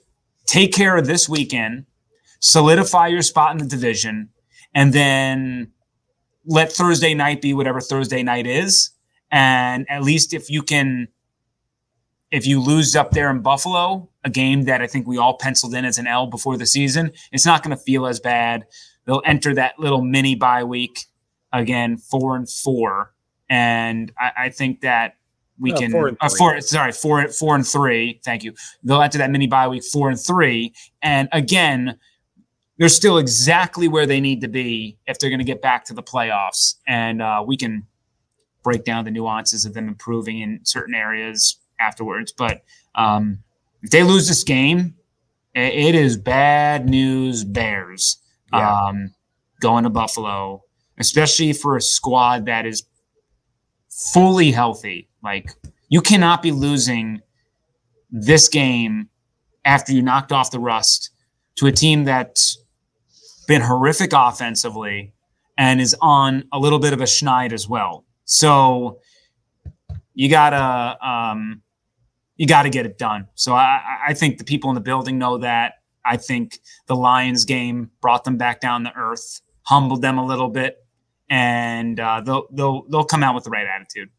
take 0.45 0.73
care 0.73 0.95
of 0.95 1.07
this 1.07 1.27
weekend, 1.27 1.85
solidify 2.39 3.07
your 3.07 3.21
spot 3.21 3.51
in 3.51 3.57
the 3.57 3.65
division, 3.65 4.29
and 4.73 4.93
then 4.93 5.73
let 6.47 6.71
Thursday 6.71 7.13
night 7.13 7.41
be 7.41 7.53
whatever 7.53 7.79
Thursday 7.81 8.23
night 8.23 8.47
is. 8.47 8.91
And 9.29 9.85
at 9.89 10.03
least 10.03 10.33
if 10.33 10.49
you 10.49 10.63
can, 10.63 11.09
if 12.31 12.47
you 12.47 12.61
lose 12.61 12.95
up 12.95 13.11
there 13.11 13.29
in 13.29 13.41
Buffalo, 13.41 14.09
a 14.23 14.29
game 14.29 14.63
that 14.63 14.81
I 14.81 14.87
think 14.87 15.05
we 15.05 15.17
all 15.17 15.37
penciled 15.37 15.73
in 15.73 15.85
as 15.85 15.97
an 15.97 16.07
L 16.07 16.27
before 16.27 16.57
the 16.57 16.65
season, 16.65 17.11
it's 17.31 17.45
not 17.45 17.63
going 17.63 17.75
to 17.75 17.81
feel 17.81 18.07
as 18.07 18.19
bad. 18.19 18.65
They'll 19.05 19.21
enter 19.25 19.53
that 19.55 19.79
little 19.79 20.01
mini 20.01 20.35
bye 20.35 20.63
week 20.63 21.05
again 21.53 21.97
four 21.97 22.35
and 22.35 22.49
four, 22.49 23.13
and 23.49 24.11
I, 24.19 24.31
I 24.37 24.49
think 24.49 24.81
that 24.81 25.15
we 25.59 25.71
can 25.71 25.91
four, 25.91 26.17
uh, 26.19 26.29
four 26.29 26.59
sorry 26.61 26.91
four 26.91 27.27
four 27.29 27.55
and 27.55 27.65
three. 27.65 28.19
Thank 28.23 28.43
you. 28.43 28.53
They'll 28.83 29.01
enter 29.01 29.17
that 29.17 29.31
mini 29.31 29.47
bye 29.47 29.67
week 29.67 29.83
four 29.83 30.09
and 30.09 30.19
three, 30.19 30.73
and 31.01 31.29
again. 31.31 31.99
They're 32.77 32.89
still 32.89 33.17
exactly 33.17 33.87
where 33.87 34.05
they 34.05 34.21
need 34.21 34.41
to 34.41 34.47
be 34.47 34.97
if 35.07 35.17
they're 35.17 35.29
going 35.29 35.39
to 35.39 35.45
get 35.45 35.61
back 35.61 35.85
to 35.85 35.93
the 35.93 36.03
playoffs, 36.03 36.75
and 36.87 37.21
uh, 37.21 37.43
we 37.45 37.57
can 37.57 37.87
break 38.63 38.83
down 38.83 39.05
the 39.05 39.11
nuances 39.11 39.65
of 39.65 39.73
them 39.73 39.87
improving 39.87 40.39
in 40.41 40.59
certain 40.63 40.93
areas 40.93 41.57
afterwards. 41.79 42.31
But 42.31 42.63
um, 42.95 43.39
if 43.81 43.91
they 43.91 44.03
lose 44.03 44.27
this 44.27 44.43
game, 44.43 44.95
it 45.55 45.95
is 45.95 46.17
bad 46.17 46.87
news, 46.87 47.43
Bears. 47.43 48.17
Yeah. 48.53 48.71
Um, 48.71 49.13
going 49.59 49.83
to 49.83 49.89
Buffalo, 49.89 50.63
especially 50.99 51.53
for 51.53 51.75
a 51.75 51.81
squad 51.81 52.45
that 52.45 52.65
is 52.65 52.83
fully 53.89 54.51
healthy. 54.51 55.09
Like 55.23 55.51
you 55.89 56.01
cannot 56.01 56.41
be 56.41 56.51
losing 56.51 57.21
this 58.09 58.47
game 58.47 59.09
after 59.65 59.91
you 59.91 60.01
knocked 60.01 60.31
off 60.31 60.51
the 60.51 60.59
rust 60.59 61.09
to 61.55 61.67
a 61.67 61.71
team 61.71 62.03
that's 62.03 62.57
been 63.47 63.61
horrific 63.61 64.11
offensively 64.13 65.13
and 65.57 65.81
is 65.81 65.95
on 66.01 66.43
a 66.53 66.59
little 66.59 66.79
bit 66.79 66.93
of 66.93 67.01
a 67.01 67.05
schneid 67.05 67.51
as 67.51 67.67
well. 67.67 68.05
So 68.25 68.99
you 70.13 70.29
gotta 70.29 70.97
um, 71.05 71.61
you 72.35 72.45
gotta 72.45 72.69
get 72.69 72.85
it 72.85 72.97
done. 72.97 73.27
So 73.35 73.53
I, 73.53 73.81
I 74.09 74.13
think 74.13 74.37
the 74.37 74.43
people 74.43 74.69
in 74.69 74.75
the 74.75 74.81
building 74.81 75.17
know 75.17 75.39
that. 75.39 75.73
I 76.05 76.17
think 76.17 76.59
the 76.85 76.95
Lions 76.95 77.43
game 77.43 77.91
brought 78.01 78.23
them 78.23 78.37
back 78.37 78.61
down 78.61 78.85
to 78.85 78.93
earth, 78.95 79.41
humbled 79.63 80.01
them 80.01 80.17
a 80.17 80.25
little 80.25 80.47
bit, 80.47 80.77
and 81.29 81.99
uh, 81.99 82.21
they'll 82.21 82.47
they'll 82.51 82.83
they'll 82.89 83.05
come 83.05 83.23
out 83.23 83.35
with 83.35 83.43
the 83.43 83.49
right 83.49 83.67
attitude. 83.67 84.09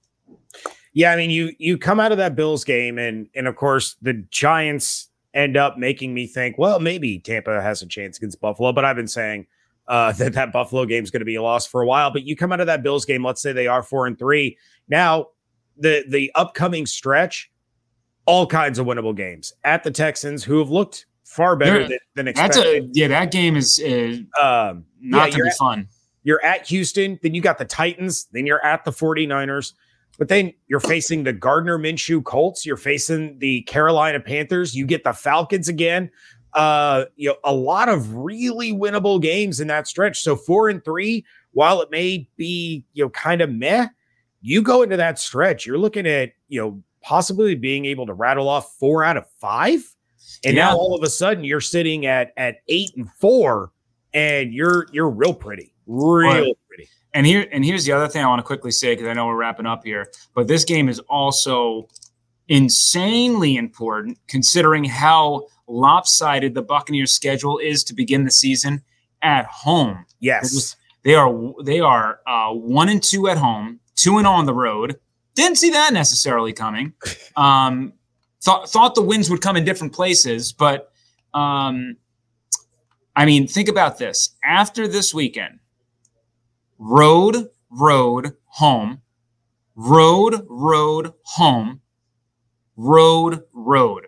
Yeah, 0.93 1.13
I 1.13 1.17
mean, 1.17 1.31
you 1.31 1.53
you 1.59 1.79
come 1.79 2.01
out 2.01 2.13
of 2.13 2.19
that 2.19 2.35
Bills 2.35 2.65
game, 2.65 2.99
and 2.99 3.29
and 3.35 3.47
of 3.47 3.57
course 3.57 3.97
the 4.03 4.15
Giants 4.31 5.08
end 5.35 5.57
up 5.57 5.79
making 5.79 6.15
me 6.15 6.27
think, 6.27 6.59
well, 6.59 6.81
maybe 6.81 7.19
Tampa 7.19 7.61
has 7.61 7.83
a 7.83 7.87
chance 7.87 8.17
against 8.19 8.41
Buffalo. 8.41 8.73
But 8.73 8.85
I've 8.85 8.97
been 8.97 9.09
saying 9.09 9.47
uh, 9.87 10.13
that 10.19 10.35
that 10.35 10.53
Buffalo 10.53 10.85
game 10.85 11.05
is 11.05 11.11
going 11.11 11.21
to 11.21 11.27
be 11.27 11.37
a 11.37 11.43
loss 11.43 11.67
for 11.67 11.83
a 11.83 11.87
while. 11.87 12.11
But 12.11 12.25
you 12.25 12.37
come 12.37 12.53
out 12.53 12.61
of 12.61 12.67
that 12.67 12.83
Bills 12.83 13.05
game, 13.05 13.25
let's 13.25 13.43
say 13.43 13.53
they 13.53 13.67
are 13.67 13.83
four 13.83 14.07
and 14.07 14.19
three. 14.19 14.57
Now 14.89 15.29
the 15.77 16.05
the 16.09 16.31
upcoming 16.35 16.87
stretch, 16.87 17.51
all 18.27 18.47
kinds 18.47 18.79
of 18.79 18.87
winnable 18.87 19.17
games 19.17 19.53
at 19.65 19.85
the 19.85 19.91
Texans, 19.91 20.45
who 20.45 20.59
have 20.59 20.71
looked 20.71 21.07
far 21.25 21.57
better 21.57 21.87
than, 21.87 21.99
than 22.15 22.29
expected. 22.29 22.63
That's 22.63 22.69
a 22.69 22.89
yeah, 22.93 23.09
that 23.09 23.31
game 23.31 23.57
is 23.57 23.83
um, 24.41 24.85
not 25.01 25.31
yeah, 25.31 25.37
to 25.37 25.43
be 25.43 25.49
at, 25.49 25.57
fun. 25.57 25.89
You're 26.25 26.45
at 26.45 26.67
Houston, 26.67 27.19
then 27.23 27.35
you 27.35 27.41
got 27.41 27.59
the 27.59 27.65
Titans, 27.65 28.27
then 28.33 28.47
you're 28.47 28.65
at 28.65 28.85
the 28.85 28.91
49ers. 28.91 29.73
But 30.19 30.29
then 30.29 30.53
you're 30.67 30.81
facing 30.81 31.23
the 31.23 31.33
Gardner 31.33 31.79
Minshew 31.79 32.25
Colts. 32.25 32.67
You're 32.67 32.77
facing 32.77 33.39
the 33.39 33.63
Carolina 33.63 34.19
Panthers. 34.19 34.75
You 34.75 34.85
get 34.85 35.05
the 35.05 35.13
Falcons 35.13 35.69
again. 35.69 36.11
Uh, 36.55 37.05
you 37.15 37.29
know, 37.29 37.37
a 37.45 37.55
lot 37.55 37.89
of 37.89 38.15
really 38.15 38.73
winnable 38.73 39.23
games 39.23 39.61
in 39.61 39.69
that 39.69 39.87
stretch. 39.87 40.21
So 40.21 40.35
four 40.35 40.69
and 40.69 40.85
three, 40.85 41.25
while 41.53 41.81
it 41.81 41.91
may 41.91 42.29
be 42.37 42.85
you 42.95 43.05
know 43.05 43.11
kind 43.11 43.41
of 43.41 43.51
meh, 43.51 43.87
you 44.41 44.61
go 44.61 44.83
into 44.83 44.97
that 44.97 45.21
stretch. 45.21 45.67
You're 45.67 45.79
looking 45.79 46.07
at 46.07 46.33
you 46.49 46.61
know 46.61 46.83
possibly 47.01 47.55
being 47.55 47.85
able 47.85 48.07
to 48.07 48.13
rattle 48.13 48.49
off 48.49 48.77
four 48.79 49.05
out 49.05 49.17
of 49.17 49.25
five, 49.41 49.85
and 50.45 50.57
yeah. 50.57 50.67
now 50.67 50.77
all 50.77 50.97
of 50.97 51.03
a 51.05 51.11
sudden 51.11 51.45
you're 51.45 51.61
sitting 51.61 52.07
at 52.07 52.33
at 52.37 52.57
eight 52.67 52.91
and 52.97 53.09
four, 53.13 53.71
and 54.13 54.53
you're 54.53 54.89
you're 54.91 55.11
real 55.11 55.35
pretty, 55.35 55.75
real 55.87 56.31
pretty. 56.31 56.57
And 57.15 57.27
here 57.27 57.47
and 57.51 57.65
here's 57.65 57.85
the 57.85 57.93
other 57.93 58.09
thing 58.09 58.23
I 58.23 58.29
want 58.29 58.41
to 58.41 58.45
quickly 58.45 58.71
say 58.71 58.95
because 58.95 59.09
I 59.09 59.15
know 59.15 59.27
we're 59.27 59.37
wrapping 59.37 59.67
up 59.67 59.85
here, 59.85 60.07
but 60.35 60.47
this 60.47 60.65
game 60.65 60.89
is 60.89 60.99
also 61.09 61.89
insanely 62.49 63.57
important 63.57 64.19
considering 64.27 64.85
how 64.85 65.47
lopsided 65.67 66.55
the 66.55 66.63
Buccaneers 66.63 67.13
schedule 67.13 67.59
is 67.59 67.85
to 67.85 67.95
begin 67.95 68.25
the 68.25 68.31
season 68.31 68.83
at 69.23 69.47
home. 69.47 70.05
Yes. 70.21 70.77
They 71.05 71.15
are 71.15 71.55
they 71.63 71.81
are 71.81 72.21
uh, 72.27 72.53
one 72.53 72.89
and 72.89 73.03
two 73.03 73.29
at 73.29 73.39
home, 73.39 73.81
two 73.95 74.19
and 74.19 74.27
on 74.27 74.47
the 74.47 74.55
road. 74.55 74.99
Didn't 75.35 75.57
see 75.57 75.71
that 75.71 75.93
necessarily 75.93 76.53
coming. 76.53 76.93
Um, 77.37 77.93
thought 78.43 78.69
thought 78.69 78.97
the 78.97 79.03
wins 79.03 79.31
would 79.31 79.41
come 79.41 79.55
in 79.55 79.65
different 79.65 79.93
places, 79.93 80.53
but 80.53 80.91
um, 81.35 81.97
I 83.15 83.27
mean, 83.27 83.47
think 83.47 83.69
about 83.69 83.99
this. 83.99 84.31
After 84.43 84.89
this 84.89 85.15
weekend, 85.15 85.61
road, 86.79 87.49
road, 87.71 88.37
home, 88.47 89.03
road, 89.75 90.47
road, 90.49 91.13
home, 91.25 91.81
road, 92.77 93.43
road. 93.53 94.07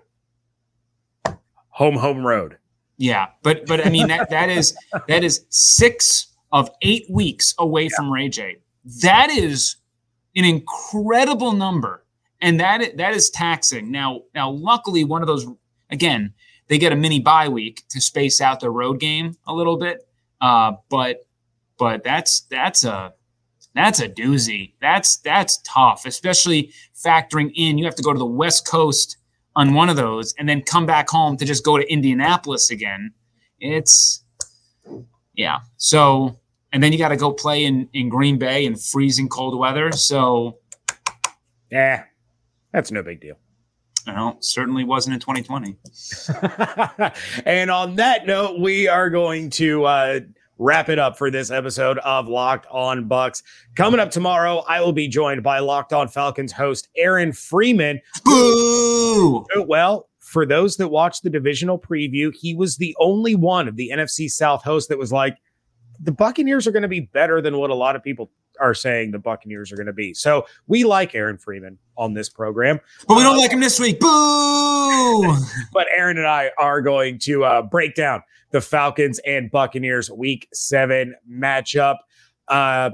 Home, 1.71 1.97
home, 1.97 2.27
road. 2.27 2.59
Yeah, 2.97 3.29
but 3.43 3.67
but 3.67 3.87
I 3.87 3.89
mean 3.89 4.09
that 4.09 4.29
that 4.31 4.51
is 4.51 4.77
that 5.09 5.25
is 5.25 5.47
six 5.49 6.35
of 6.53 6.71
eight 6.83 7.07
weeks 7.09 7.55
away 7.59 7.85
yeah. 7.85 7.97
from 7.97 8.13
Ray 8.13 8.29
Jay. 8.29 8.59
That 9.03 9.31
is 9.31 9.77
an 10.37 10.45
incredible 10.45 11.53
number, 11.53 12.05
and 12.43 12.61
that 12.61 12.99
that 12.99 13.15
is 13.15 13.31
taxing. 13.31 13.91
Now 13.91 14.25
now, 14.35 14.51
luckily, 14.51 15.05
one 15.05 15.23
of 15.23 15.29
those 15.29 15.47
again 15.89 16.35
they 16.69 16.77
get 16.79 16.93
a 16.93 16.97
mini 16.97 17.21
bye 17.21 17.49
week 17.49 17.85
to 17.89 18.01
space 18.01 18.41
out 18.41 18.61
their 18.61 18.71
road 18.71 19.01
game 19.01 19.37
a 19.47 19.55
little 19.55 19.79
bit. 19.79 20.07
Uh, 20.41 20.73
but 20.91 21.27
but 21.81 22.05
that's 22.05 22.43
that's 22.43 22.85
a 22.85 23.15
that's 23.75 24.01
a 24.01 24.09
doozy. 24.09 24.75
That's 24.83 25.17
that's 25.17 25.59
tough, 25.63 26.05
especially 26.05 26.73
factoring 26.95 27.51
in 27.57 27.79
you 27.79 27.87
have 27.87 27.95
to 27.95 28.03
go 28.03 28.13
to 28.13 28.19
the 28.19 28.27
West 28.27 28.69
Coast 28.69 29.17
on 29.57 29.73
one 29.73 29.89
of 29.89 29.97
those 29.97 30.35
and 30.39 30.47
then 30.47 30.61
come 30.63 30.85
back 30.85 31.09
home 31.09 31.39
to 31.39 31.45
just 31.47 31.65
go 31.65 31.79
to 31.79 31.93
Indianapolis 31.93 32.71
again. 32.71 33.13
It's 33.61 34.23
yeah. 35.35 35.61
So 35.79 36.39
and 36.73 36.83
then 36.83 36.93
you 36.93 36.99
got 36.99 37.09
to 37.09 37.17
go 37.17 37.33
play 37.33 37.65
in 37.65 37.89
in 37.95 38.11
Green 38.11 38.39
Bay 38.39 38.67
in 38.67 38.77
freezing 38.77 39.29
cold 39.29 39.59
weather. 39.59 39.91
So 39.93 40.59
yeah, 41.73 42.05
that's 42.73 42.91
no 42.93 43.03
big 43.03 43.23
deal. 43.23 43.37
No, 44.07 44.37
certainly 44.41 44.85
wasn't 44.85 45.15
in 45.15 45.21
2020. 45.21 45.77
and 47.47 47.71
on 47.71 47.97
that 47.97 48.27
note, 48.27 48.59
we 48.59 48.89
are 48.89 49.11
going 49.11 49.51
to 49.51 49.85
uh, 49.85 50.21
wrap 50.61 50.91
it 50.91 50.99
up 50.99 51.17
for 51.17 51.31
this 51.31 51.51
episode 51.51 51.99
of 52.01 52.29
Locked 52.29 52.67
On 52.71 53.09
Bucs. 53.09 53.43
Coming 53.77 53.99
up 53.99 54.11
tomorrow, 54.11 54.59
I 54.69 54.83
will 54.83 54.93
be 54.93 55.09
joined 55.09 55.43
by 55.43 55.59
Locked 55.59 55.95
On 55.95 56.07
Falcons 56.07 56.53
host 56.53 56.89
Aaron 56.97 57.33
Freeman. 57.33 57.99
Boo! 58.25 59.47
Well, 59.67 60.09
for 60.19 60.45
those 60.45 60.77
that 60.77 60.89
watched 60.89 61.23
the 61.23 61.31
divisional 61.31 61.79
preview, 61.79 62.31
he 62.39 62.55
was 62.55 62.77
the 62.77 62.95
only 63.01 63.35
one 63.35 63.69
of 63.69 63.77
the 63.77 63.91
NFC 63.91 64.31
South 64.31 64.63
hosts 64.63 64.91
that 64.91 64.99
was 64.99 65.11
like, 65.11 65.39
the 66.03 66.13
Buccaneers 66.13 66.67
are 66.67 66.73
going 66.73 66.83
to 66.83 66.89
be 66.89 67.01
better 67.01 67.41
than 67.41 67.59
what 67.59 67.71
a 67.71 67.75
lot 67.75 67.97
of 67.97 68.03
people 68.03 68.31
are 68.61 68.75
saying 68.75 69.11
the 69.11 69.19
Buccaneers 69.19 69.73
are 69.73 69.77
going 69.77 69.87
to 69.87 69.93
be. 69.93 70.15
So 70.15 70.47
we 70.67 70.85
like 70.85 71.15
Aaron 71.15 71.39
Freeman 71.39 71.79
on 71.97 72.15
this 72.15 72.29
program, 72.29 72.81
but 73.09 73.17
we 73.17 73.23
don't 73.23 73.37
uh, 73.37 73.41
like 73.41 73.53
him 73.53 73.61
this 73.61 73.81
week. 73.81 74.01
Boo! 74.01 75.37
but 75.73 75.87
Aaron 75.95 76.19
and 76.19 76.27
I 76.27 76.51
are 76.59 76.81
going 76.81 77.19
to 77.21 77.45
uh, 77.45 77.63
break 77.63 77.95
down 77.95 78.23
the 78.51 78.61
Falcons 78.61 79.19
and 79.21 79.51
Buccaneers 79.51 80.11
week 80.11 80.49
seven 80.53 81.15
matchup. 81.31 81.97
Uh, 82.49 82.91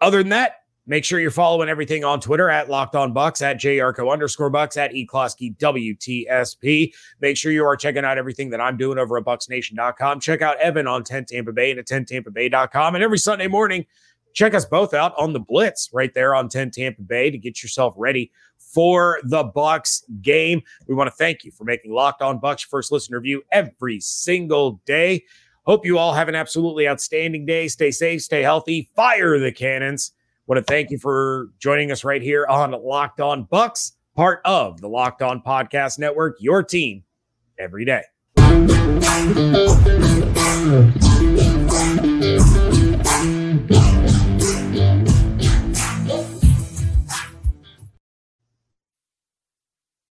other 0.00 0.18
than 0.18 0.30
that, 0.30 0.59
make 0.90 1.04
sure 1.04 1.20
you're 1.20 1.30
following 1.30 1.68
everything 1.68 2.02
on 2.02 2.20
Twitter 2.20 2.50
at 2.50 2.68
Locked 2.68 2.96
On 2.96 3.14
Bucs, 3.14 3.40
at 3.42 3.60
JYarcho 3.60 4.12
underscore 4.12 4.50
Bucs, 4.50 4.76
at 4.76 4.92
eCloskey 4.92 5.56
WTSP. 5.56 6.92
Make 7.20 7.36
sure 7.36 7.52
you 7.52 7.64
are 7.64 7.76
checking 7.76 8.04
out 8.04 8.18
everything 8.18 8.50
that 8.50 8.60
I'm 8.60 8.76
doing 8.76 8.98
over 8.98 9.16
at 9.16 9.24
BucsNation.com. 9.24 10.18
Check 10.18 10.42
out 10.42 10.58
Evan 10.58 10.88
on 10.88 11.04
10 11.04 11.26
Tampa 11.26 11.52
Bay 11.52 11.70
and 11.70 11.78
at 11.78 11.86
10TampaBay.com. 11.86 12.96
And 12.96 13.04
every 13.04 13.18
Sunday 13.18 13.46
morning, 13.46 13.86
check 14.34 14.52
us 14.52 14.64
both 14.64 14.92
out 14.92 15.14
on 15.16 15.32
the 15.32 15.38
Blitz 15.38 15.90
right 15.92 16.12
there 16.12 16.34
on 16.34 16.48
10 16.48 16.72
Tampa 16.72 17.02
Bay 17.02 17.30
to 17.30 17.38
get 17.38 17.62
yourself 17.62 17.94
ready 17.96 18.32
for 18.58 19.20
the 19.22 19.44
Bucs 19.44 20.02
game. 20.22 20.60
We 20.88 20.96
want 20.96 21.06
to 21.06 21.14
thank 21.14 21.44
you 21.44 21.52
for 21.52 21.62
making 21.62 21.92
Locked 21.92 22.20
On 22.20 22.40
Bucs 22.40 22.66
first 22.66 22.90
listener 22.90 23.18
review 23.18 23.44
every 23.52 24.00
single 24.00 24.82
day. 24.86 25.22
Hope 25.66 25.86
you 25.86 25.98
all 25.98 26.14
have 26.14 26.28
an 26.28 26.34
absolutely 26.34 26.88
outstanding 26.88 27.46
day. 27.46 27.68
Stay 27.68 27.92
safe, 27.92 28.22
stay 28.22 28.42
healthy, 28.42 28.90
fire 28.96 29.38
the 29.38 29.52
cannons. 29.52 30.10
Want 30.50 30.66
to 30.66 30.72
thank 30.72 30.90
you 30.90 30.98
for 30.98 31.50
joining 31.60 31.92
us 31.92 32.02
right 32.02 32.20
here 32.20 32.44
on 32.44 32.72
Locked 32.72 33.20
On 33.20 33.44
Bucs, 33.44 33.92
part 34.16 34.40
of 34.44 34.80
the 34.80 34.88
Locked 34.88 35.22
On 35.22 35.40
Podcast 35.40 35.96
Network, 35.96 36.38
your 36.40 36.64
team 36.64 37.04
every 37.56 37.84
day. 37.84 38.02